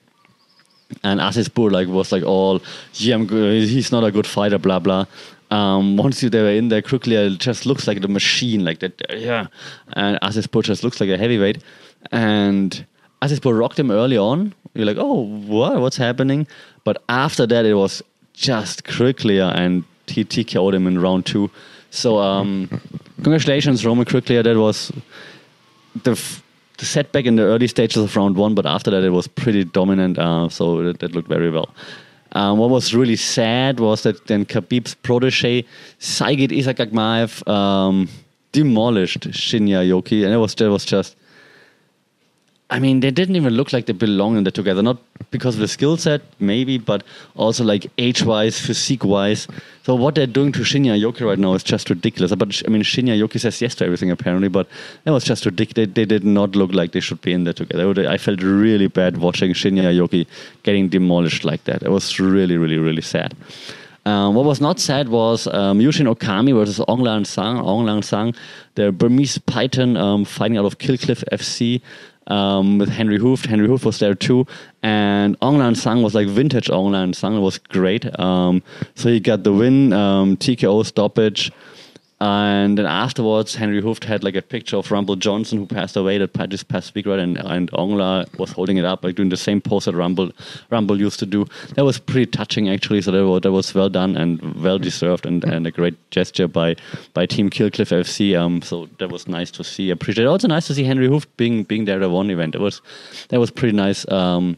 and 1.03 1.19
Azizpour 1.19 1.71
like 1.71 1.87
was 1.87 2.11
like 2.11 2.23
all 2.23 2.61
yeah 2.95 3.17
he's 3.17 3.91
not 3.91 4.03
a 4.03 4.11
good 4.11 4.27
fighter 4.27 4.57
blah 4.57 4.79
blah 4.79 5.05
um, 5.51 5.97
once 5.97 6.21
they 6.21 6.41
were 6.41 6.49
in 6.49 6.69
there 6.69 6.81
Kruklia 6.81 7.37
just 7.37 7.65
looks 7.65 7.87
like 7.87 8.01
the 8.01 8.07
machine 8.07 8.65
like 8.65 8.79
that 8.79 9.01
yeah. 9.09 9.47
And 9.93 10.19
Azizpour 10.21 10.63
just 10.63 10.83
looks 10.83 10.99
like 10.99 11.09
a 11.09 11.17
heavyweight. 11.17 11.63
And 12.11 12.85
Azizpour 13.21 13.57
rocked 13.57 13.77
him 13.77 13.91
early 13.91 14.17
on. 14.17 14.53
You're 14.73 14.85
like 14.85 14.97
oh 14.97 15.25
what 15.25 15.79
what's 15.81 15.97
happening? 15.97 16.47
But 16.83 17.03
after 17.09 17.45
that 17.45 17.65
it 17.65 17.75
was 17.75 18.01
just 18.33 18.85
Kruklia 18.85 19.53
and 19.55 19.83
he 20.07 20.25
TKO'd 20.25 20.73
him 20.73 20.87
in 20.87 20.99
round 20.99 21.25
two. 21.25 21.51
So 21.89 22.19
um, 22.19 22.81
congratulations 23.15 23.85
Roman 23.85 24.05
Kruklia 24.05 24.43
that 24.43 24.57
was 24.57 24.91
the 26.03 26.19
the 26.81 26.85
setback 26.85 27.25
in 27.25 27.35
the 27.35 27.43
early 27.43 27.67
stages 27.67 28.03
of 28.03 28.15
round 28.15 28.35
one, 28.35 28.55
but 28.55 28.65
after 28.65 28.89
that 28.89 29.03
it 29.03 29.11
was 29.11 29.27
pretty 29.27 29.63
dominant. 29.63 30.17
Uh, 30.17 30.49
so 30.49 30.81
that, 30.81 30.99
that, 30.99 31.13
looked 31.13 31.27
very 31.27 31.51
well. 31.51 31.69
Um, 32.33 32.57
what 32.57 32.69
was 32.69 32.93
really 32.93 33.17
sad 33.17 33.79
was 33.79 34.03
that 34.03 34.27
then 34.27 34.45
Khabib's 34.45 34.95
protege 34.95 35.65
Saygid 35.99 36.49
Izagakhmaev 36.49 37.47
um, 37.47 38.07
demolished 38.51 39.29
Shinya 39.31 39.85
Aoki, 39.85 40.23
and 40.23 40.33
it 40.33 40.37
was 40.37 40.55
that 40.55 40.69
was 40.69 40.85
just 40.85 41.15
I 42.71 42.79
mean, 42.79 43.01
they 43.01 43.11
didn't 43.11 43.35
even 43.35 43.53
look 43.53 43.73
like 43.73 43.85
they 43.85 43.93
belong 43.93 44.37
in 44.37 44.45
there 44.45 44.51
together. 44.51 44.81
Not 44.81 44.97
because 45.29 45.55
of 45.55 45.59
the 45.59 45.67
skill 45.67 45.97
set, 45.97 46.21
maybe, 46.39 46.77
but 46.77 47.03
also 47.35 47.65
like 47.65 47.91
age-wise, 47.97 48.61
physique-wise. 48.61 49.45
So 49.83 49.93
what 49.93 50.15
they're 50.15 50.25
doing 50.25 50.53
to 50.53 50.59
Shinya 50.59 50.97
Aoki 50.97 51.27
right 51.27 51.37
now 51.37 51.53
is 51.53 51.63
just 51.63 51.89
ridiculous. 51.89 52.33
But 52.33 52.61
I 52.65 52.69
mean, 52.69 52.81
Shinya 52.81 53.19
Aoki 53.19 53.41
says 53.41 53.61
yes 53.61 53.75
to 53.75 53.85
everything 53.85 54.09
apparently, 54.09 54.47
but 54.47 54.69
that 55.03 55.11
was 55.11 55.25
just 55.25 55.45
ridiculous. 55.45 55.89
They, 55.93 56.05
they, 56.05 56.05
did 56.05 56.23
not 56.23 56.55
look 56.55 56.73
like 56.73 56.93
they 56.93 57.01
should 57.01 57.21
be 57.21 57.33
in 57.33 57.43
there 57.43 57.53
together. 57.53 58.07
I 58.07 58.17
felt 58.17 58.41
really 58.41 58.87
bad 58.87 59.17
watching 59.17 59.51
Shinya 59.51 59.93
Aoki 59.93 60.25
getting 60.63 60.87
demolished 60.87 61.43
like 61.43 61.65
that. 61.65 61.83
It 61.83 61.91
was 61.91 62.21
really, 62.21 62.55
really, 62.55 62.77
really 62.77 63.01
sad. 63.01 63.35
Um, 64.05 64.33
what 64.33 64.45
was 64.45 64.59
not 64.59 64.79
sad 64.79 65.09
was 65.09 65.47
um, 65.47 65.79
Yushin 65.79 66.13
Okami 66.13 66.53
versus 66.53 66.79
Aung 66.87 67.01
La 67.01 67.15
N 67.15 67.25
Sang. 67.25 67.57
Aung 67.57 67.85
La 67.85 67.95
N 67.97 68.01
Sang, 68.01 68.33
the 68.75 68.91
Burmese 68.91 69.37
Python 69.37 69.95
um, 69.95 70.25
fighting 70.25 70.57
out 70.57 70.65
of 70.65 70.79
Killcliff 70.79 71.23
FC 71.31 71.81
um, 72.27 72.79
with 72.79 72.89
Henry 72.89 73.19
Hooft. 73.19 73.45
Henry 73.45 73.67
Hooft 73.67 73.85
was 73.85 73.99
there 73.99 74.15
too, 74.15 74.47
and 74.81 75.39
Aung 75.41 75.59
La 75.59 75.67
N 75.67 75.75
Sang 75.75 76.01
was 76.01 76.15
like 76.15 76.27
vintage 76.27 76.67
Aung 76.67 76.91
La 76.91 77.03
N 77.03 77.13
Sang. 77.13 77.35
It 77.35 77.41
was 77.41 77.59
great. 77.59 78.19
Um, 78.19 78.63
so 78.95 79.09
he 79.09 79.19
got 79.19 79.43
the 79.43 79.53
win, 79.53 79.93
um, 79.93 80.35
TKO 80.37 80.85
stoppage. 80.85 81.51
And 82.23 82.77
then 82.77 82.85
afterwards, 82.85 83.55
Henry 83.55 83.81
Hooft 83.81 84.03
had 84.03 84.23
like 84.23 84.35
a 84.35 84.43
picture 84.43 84.77
of 84.77 84.91
Rumble 84.91 85.15
Johnson, 85.15 85.57
who 85.57 85.65
passed 85.65 85.95
away 85.97 86.19
that 86.19 86.49
this 86.51 86.61
past 86.61 86.93
week, 86.93 87.07
right? 87.07 87.17
And, 87.17 87.35
and 87.37 87.71
Ongla 87.71 88.37
was 88.37 88.51
holding 88.51 88.77
it 88.77 88.85
up, 88.85 89.03
like 89.03 89.15
doing 89.15 89.29
the 89.29 89.37
same 89.37 89.59
pose 89.59 89.85
that 89.85 89.95
Rumble 89.95 90.31
Rumble 90.69 90.99
used 90.99 91.17
to 91.21 91.25
do. 91.25 91.47
That 91.73 91.83
was 91.83 91.97
pretty 91.97 92.27
touching, 92.27 92.69
actually. 92.69 93.01
So 93.01 93.09
that 93.09 93.25
was, 93.25 93.41
that 93.41 93.51
was 93.51 93.73
well 93.73 93.89
done 93.89 94.15
and 94.15 94.39
well 94.61 94.77
deserved, 94.77 95.25
and, 95.25 95.43
and 95.43 95.65
a 95.65 95.71
great 95.71 95.95
gesture 96.11 96.47
by 96.47 96.75
by 97.15 97.25
Team 97.25 97.49
Killcliff 97.49 97.91
FC. 97.91 98.39
Um, 98.39 98.61
so 98.61 98.87
that 98.99 99.09
was 99.09 99.27
nice 99.27 99.49
to 99.51 99.63
see. 99.63 99.89
Appreciate. 99.89 100.25
It. 100.25 100.27
Also 100.27 100.47
nice 100.47 100.67
to 100.67 100.75
see 100.75 100.83
Henry 100.83 101.07
Hooft 101.07 101.25
being 101.37 101.63
being 101.63 101.85
there 101.85 102.03
at 102.03 102.11
one 102.11 102.29
event. 102.29 102.53
It 102.53 102.61
was 102.61 102.83
that 103.29 103.39
was 103.39 103.49
pretty 103.49 103.75
nice. 103.75 104.07
Um, 104.11 104.57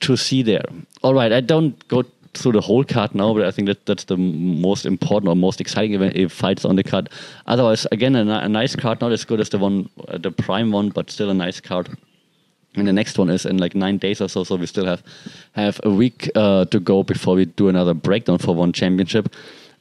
to 0.00 0.16
see 0.16 0.42
there. 0.42 0.64
All 1.02 1.14
right, 1.14 1.32
I 1.32 1.40
don't 1.40 1.86
go 1.88 2.04
through 2.36 2.52
the 2.52 2.60
whole 2.60 2.84
card 2.84 3.14
now, 3.14 3.32
but 3.34 3.44
I 3.44 3.50
think 3.50 3.66
that 3.68 3.86
that's 3.86 4.04
the 4.04 4.16
most 4.16 4.86
important 4.86 5.28
or 5.28 5.36
most 5.36 5.60
exciting 5.60 5.94
event 5.94 6.16
if 6.16 6.32
fights 6.32 6.64
on 6.64 6.76
the 6.76 6.82
card. 6.82 7.08
Otherwise, 7.46 7.86
again, 7.92 8.16
a, 8.16 8.24
a, 8.38 8.48
nice 8.48 8.76
card, 8.76 9.00
not 9.00 9.12
as 9.12 9.24
good 9.24 9.40
as 9.40 9.48
the 9.48 9.58
one, 9.58 9.88
uh, 10.08 10.18
the 10.18 10.30
prime 10.30 10.72
one, 10.72 10.90
but 10.90 11.10
still 11.10 11.30
a 11.30 11.34
nice 11.34 11.60
card. 11.60 11.88
And 12.76 12.88
the 12.88 12.92
next 12.92 13.18
one 13.18 13.30
is 13.30 13.46
in 13.46 13.58
like 13.58 13.74
nine 13.74 13.98
days 13.98 14.20
or 14.20 14.28
so, 14.28 14.44
so 14.44 14.56
we 14.56 14.66
still 14.66 14.86
have 14.86 15.02
have 15.52 15.80
a 15.84 15.90
week 15.90 16.28
uh, 16.34 16.64
to 16.66 16.80
go 16.80 17.02
before 17.04 17.36
we 17.36 17.44
do 17.44 17.68
another 17.68 17.94
breakdown 17.94 18.38
for 18.38 18.54
one 18.54 18.72
championship. 18.72 19.32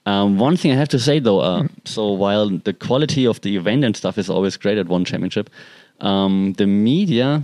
Um, 0.05 0.37
one 0.37 0.57
thing 0.57 0.71
I 0.71 0.75
have 0.75 0.89
to 0.89 0.99
say 0.99 1.19
though, 1.19 1.39
uh, 1.39 1.67
so 1.85 2.11
while 2.11 2.49
the 2.49 2.73
quality 2.73 3.25
of 3.25 3.41
the 3.41 3.55
event 3.55 3.83
and 3.83 3.95
stuff 3.95 4.17
is 4.17 4.29
always 4.29 4.57
great 4.57 4.77
at 4.77 4.87
one 4.87 5.05
championship, 5.05 5.49
um, 6.01 6.53
the 6.57 6.67
media 6.67 7.43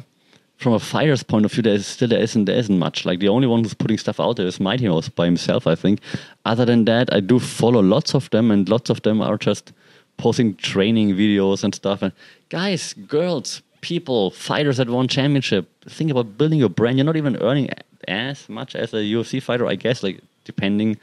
from 0.60 0.74
a 0.74 0.80
fighter's 0.80 1.24
point 1.24 1.46
of 1.46 1.54
view, 1.54 1.64
there 1.64 1.74
is 1.74 1.88
still 1.88 2.10
there 2.10 2.20
isn't 2.20 2.46
there 2.46 2.58
isn't 2.58 2.78
much. 2.78 3.06
Like 3.06 3.20
the 3.20 3.30
only 3.30 3.48
one 3.48 3.64
who's 3.64 3.74
putting 3.74 3.98
stuff 3.98 4.20
out 4.20 4.36
there 4.36 4.46
is 4.46 4.60
Mighty 4.60 4.88
Mouse 4.88 5.10
by 5.10 5.26
himself, 5.26 5.66
I 5.66 5.76
think. 5.76 6.02
Other 6.46 6.66
than 6.66 6.86
that, 6.86 7.12
I 7.14 7.22
do 7.22 7.40
follow 7.40 7.82
lots 7.82 8.14
of 8.14 8.30
them, 8.32 8.52
and 8.52 8.68
lots 8.68 8.90
of 8.90 9.02
them 9.02 9.22
are 9.22 9.38
just 9.38 9.72
posting 10.18 10.56
training 10.56 11.16
videos 11.16 11.64
and 11.64 11.74
stuff. 11.74 12.02
And 12.02 12.12
guys, 12.50 12.94
girls, 12.94 13.62
people, 13.82 14.32
fighters 14.32 14.78
that 14.78 14.90
won 14.90 15.08
championship, 15.08 15.70
think 15.86 16.12
about 16.12 16.38
building 16.38 16.60
your 16.60 16.70
brand. 16.70 16.98
You're 16.98 17.06
not 17.06 17.16
even 17.16 17.38
earning 17.38 17.70
as 18.08 18.50
much 18.50 18.76
as 18.76 18.94
a 18.94 18.98
UFC 18.98 19.42
fighter, 19.42 19.66
I 19.66 19.76
guess. 19.76 20.04
Like 20.04 20.20
depending, 20.44 20.98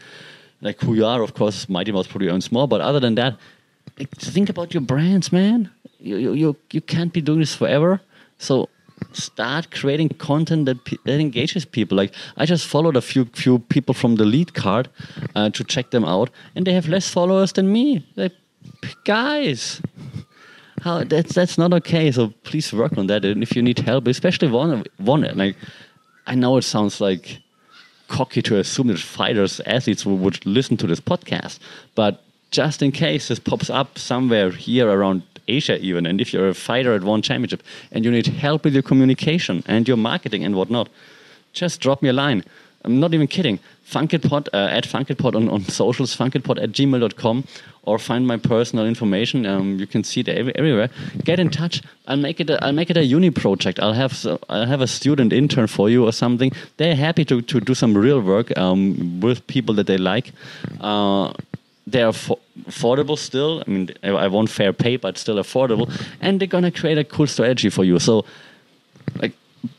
like 0.61 0.81
who 0.83 0.95
you 0.95 1.07
are, 1.07 1.23
of 1.23 1.35
course, 1.35 1.69
Mighty 1.69 1.92
Mouse 1.92 2.07
probably 2.07 2.29
earns 2.29 2.53
more. 2.53 2.69
But 2.69 2.83
other 2.83 3.01
than 3.01 3.14
that, 3.14 3.37
think 4.16 4.51
about 4.51 4.75
your 4.75 4.83
brands, 4.83 5.33
man 5.33 5.71
you, 5.99 6.16
you, 6.16 6.33
you, 6.33 6.57
you 6.73 6.81
can't 6.81 7.12
be 7.12 7.21
doing 7.21 7.40
this 7.40 7.55
forever. 7.55 8.01
So 8.38 8.69
start 9.13 9.71
creating 9.71 10.11
content 10.11 10.67
that, 10.67 10.85
that 11.05 11.21
engages 11.21 11.65
people. 11.65 11.97
Like 11.97 12.13
I 12.37 12.47
just 12.47 12.67
followed 12.67 12.97
a 12.97 13.01
few 13.01 13.27
few 13.27 13.59
people 13.59 13.95
from 13.95 14.17
the 14.17 14.25
lead 14.25 14.55
card 14.55 14.89
uh, 15.35 15.51
to 15.51 15.65
check 15.65 15.91
them 15.91 16.05
out, 16.05 16.31
and 16.55 16.67
they 16.67 16.73
have 16.73 16.89
less 16.89 17.09
followers 17.09 17.53
than 17.53 17.73
me. 17.73 18.07
Like 18.17 18.33
guys, 19.05 19.81
how 20.83 21.05
that's 21.05 21.35
that's 21.35 21.59
not 21.59 21.73
okay. 21.73 22.11
So 22.13 22.33
please 22.45 22.73
work 22.73 22.97
on 22.99 23.07
that. 23.09 23.25
And 23.25 23.43
if 23.43 23.57
you 23.57 23.63
need 23.63 23.79
help, 23.79 24.07
especially 24.07 24.49
one 24.49 24.85
one 24.99 25.23
like 25.37 25.57
I 26.27 26.35
know 26.35 26.57
it 26.57 26.63
sounds 26.63 27.01
like 27.01 27.39
cocky 28.09 28.43
to 28.43 28.59
assume 28.59 28.89
that 28.89 28.99
fighters 28.99 29.61
athletes 29.67 30.07
would 30.07 30.45
listen 30.47 30.77
to 30.77 30.87
this 30.87 31.01
podcast, 31.01 31.59
but 31.95 32.23
just 32.51 32.83
in 32.83 32.93
case 32.93 33.29
this 33.29 33.39
pops 33.39 33.69
up 33.69 33.99
somewhere 33.99 34.51
here 34.51 34.89
around 34.89 35.23
Asia 35.49 35.79
even, 35.79 36.07
and 36.07 36.21
if 36.21 36.33
you're 36.33 36.49
a 36.49 36.55
fighter 36.55 36.95
at 36.95 37.03
one 37.03 37.23
championship 37.23 37.63
and 37.93 38.05
you 38.05 38.11
need 38.11 38.27
help 38.27 38.65
with 38.65 38.75
your 38.75 38.83
communication 38.83 39.63
and 39.67 39.87
your 39.87 39.97
marketing 39.97 40.45
and 40.45 40.55
whatnot, 40.55 40.89
just 41.53 41.81
drop 41.81 42.03
me 42.03 42.09
a 42.09 42.13
line. 42.13 42.45
I'm 42.85 43.01
not 43.01 43.13
even 43.15 43.27
kidding. 43.27 43.59
Funkitpod, 43.85 44.49
uh, 44.53 44.69
at 44.71 44.85
Funkitpod 44.85 45.35
on, 45.35 45.49
on 45.49 45.63
socials, 45.83 46.17
funkitpod 46.17 46.63
at 46.63 46.71
gmail.com, 46.71 47.45
or 47.83 47.99
find 47.99 48.27
my 48.27 48.37
personal 48.37 48.87
information. 48.87 49.47
Um, 49.47 49.79
you 49.79 49.87
can 49.87 50.05
see 50.05 50.21
it 50.21 50.29
every, 50.29 50.55
everywhere. 50.57 50.91
Get 51.25 51.39
in 51.39 51.51
touch. 51.51 51.83
I'll 52.07 52.17
make 52.17 52.41
it. 52.41 52.51
A, 52.51 52.65
I'll 52.65 52.73
make 52.73 52.91
it 52.91 52.97
a 52.97 53.05
uni 53.05 53.31
project. 53.31 53.81
I'll 53.81 53.93
have 53.93 54.27
I'll 54.49 54.67
have 54.67 54.81
a 54.81 54.87
student 54.87 55.33
intern 55.33 55.67
for 55.67 55.89
you 55.89 56.05
or 56.05 56.13
something. 56.13 56.53
They're 56.77 56.97
happy 56.97 57.25
to, 57.27 57.43
to 57.43 57.61
do 57.61 57.75
some 57.75 57.97
real 57.97 58.21
work 58.21 58.57
um, 58.59 59.21
with 59.21 59.47
people 59.47 59.75
that 59.77 59.87
they 59.87 59.99
like. 59.99 60.33
Uh, 60.81 61.33
they're 61.87 62.11
affordable 62.11 63.16
still. 63.16 63.62
I 63.66 63.70
mean, 63.70 63.90
I 64.03 64.27
won't 64.27 64.51
fair 64.51 64.72
pay, 64.72 64.96
but 64.96 65.16
still 65.18 65.37
affordable. 65.37 65.88
And 66.20 66.40
they're 66.40 66.49
gonna 66.49 66.70
create 66.72 66.99
a 66.99 67.05
cool 67.05 67.27
strategy 67.27 67.68
for 67.70 67.85
you. 67.85 67.99
So, 67.99 68.25
like, 69.20 69.33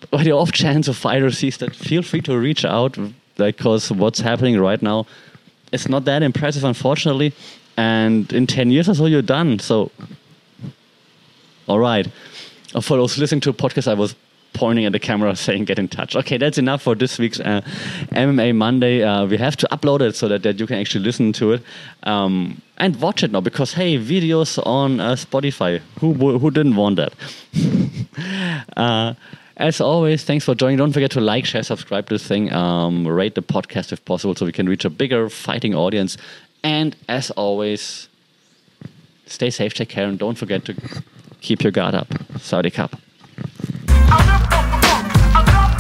by 0.10 0.24
the 0.24 0.32
off 0.32 0.52
chance 0.52 0.88
of 0.88 0.96
fighter 0.96 1.32
sees 1.32 1.58
that, 1.58 1.76
feel 1.76 2.02
free 2.02 2.22
to 2.22 2.38
reach 2.38 2.64
out 2.64 2.98
because 3.36 3.92
what's 3.92 4.20
happening 4.20 4.60
right 4.60 4.82
now 4.82 5.06
is 5.72 5.90
not 5.90 6.06
that 6.06 6.24
impressive, 6.24 6.64
unfortunately. 6.64 7.34
And 7.76 8.32
in 8.34 8.48
ten 8.48 8.72
years 8.72 8.90
or 8.90 8.96
so, 8.96 9.06
you're 9.06 9.22
done. 9.22 9.60
So, 9.60 9.92
all 11.68 11.80
right. 11.80 12.08
Uh, 12.74 12.82
for 12.82 12.98
those 12.98 13.18
listening 13.18 13.42
to 13.42 13.50
a 13.50 13.54
podcast, 13.54 13.88
I 13.88 13.94
was 13.94 14.16
pointing 14.58 14.86
at 14.86 14.92
the 14.92 15.00
camera 15.00 15.36
saying 15.46 15.66
get 15.66 15.80
in 15.80 15.88
touch. 15.88 16.16
Okay, 16.16 16.38
that's 16.38 16.58
enough 16.58 16.82
for 16.82 16.96
this 16.96 17.20
week's 17.20 17.40
uh, 17.40 17.62
MMA 18.12 18.56
Monday. 18.56 19.04
Uh, 19.04 19.26
we 19.26 19.38
have 19.38 19.56
to 19.58 19.68
upload 19.72 20.02
it 20.02 20.16
so 20.16 20.28
that, 20.28 20.42
that 20.44 20.60
you 20.60 20.66
can 20.66 20.78
actually 20.78 21.06
listen 21.06 21.32
to 21.34 21.54
it 21.54 21.62
um, 22.04 22.62
and 22.78 23.00
watch 23.00 23.24
it 23.24 23.32
now 23.32 23.42
because, 23.42 23.74
hey, 23.74 23.98
videos 23.98 24.58
on 24.66 25.00
uh, 25.00 25.14
Spotify. 25.14 25.80
Who, 26.00 26.14
who 26.14 26.52
didn't 26.52 26.76
want 26.76 26.98
that? 26.98 27.14
Uh, 28.76 29.14
as 29.58 29.80
always, 29.80 30.24
thanks 30.24 30.46
for 30.46 30.56
joining. 30.56 30.78
Don't 30.78 30.92
forget 30.92 31.12
to 31.12 31.22
like, 31.22 31.46
share, 31.46 31.64
subscribe 31.64 32.08
to 32.08 32.16
this 32.16 32.28
thing, 32.28 32.52
um, 32.52 33.08
rate 33.08 33.36
the 33.36 33.42
podcast 33.42 33.92
if 33.92 34.04
possible 34.06 34.36
so 34.36 34.46
we 34.46 34.52
can 34.52 34.68
reach 34.68 34.86
a 34.86 34.90
bigger 34.90 35.30
fighting 35.30 35.76
audience. 35.76 36.18
And 36.64 36.96
as 37.08 37.32
always, 37.32 38.08
stay 39.26 39.50
safe, 39.50 39.74
take 39.74 39.90
care, 39.90 40.08
and 40.08 40.18
don't 40.18 40.38
forget 40.38 40.66
to 40.66 40.76
keep 41.42 41.64
your 41.64 41.72
guard 41.72 41.96
up. 41.96 42.08
Saudi 42.40 42.72
Cup. 42.72 42.96
I 44.10 44.18
love 44.30 44.46
the 44.52 44.60
funk. 44.84 45.08
I 45.36 45.77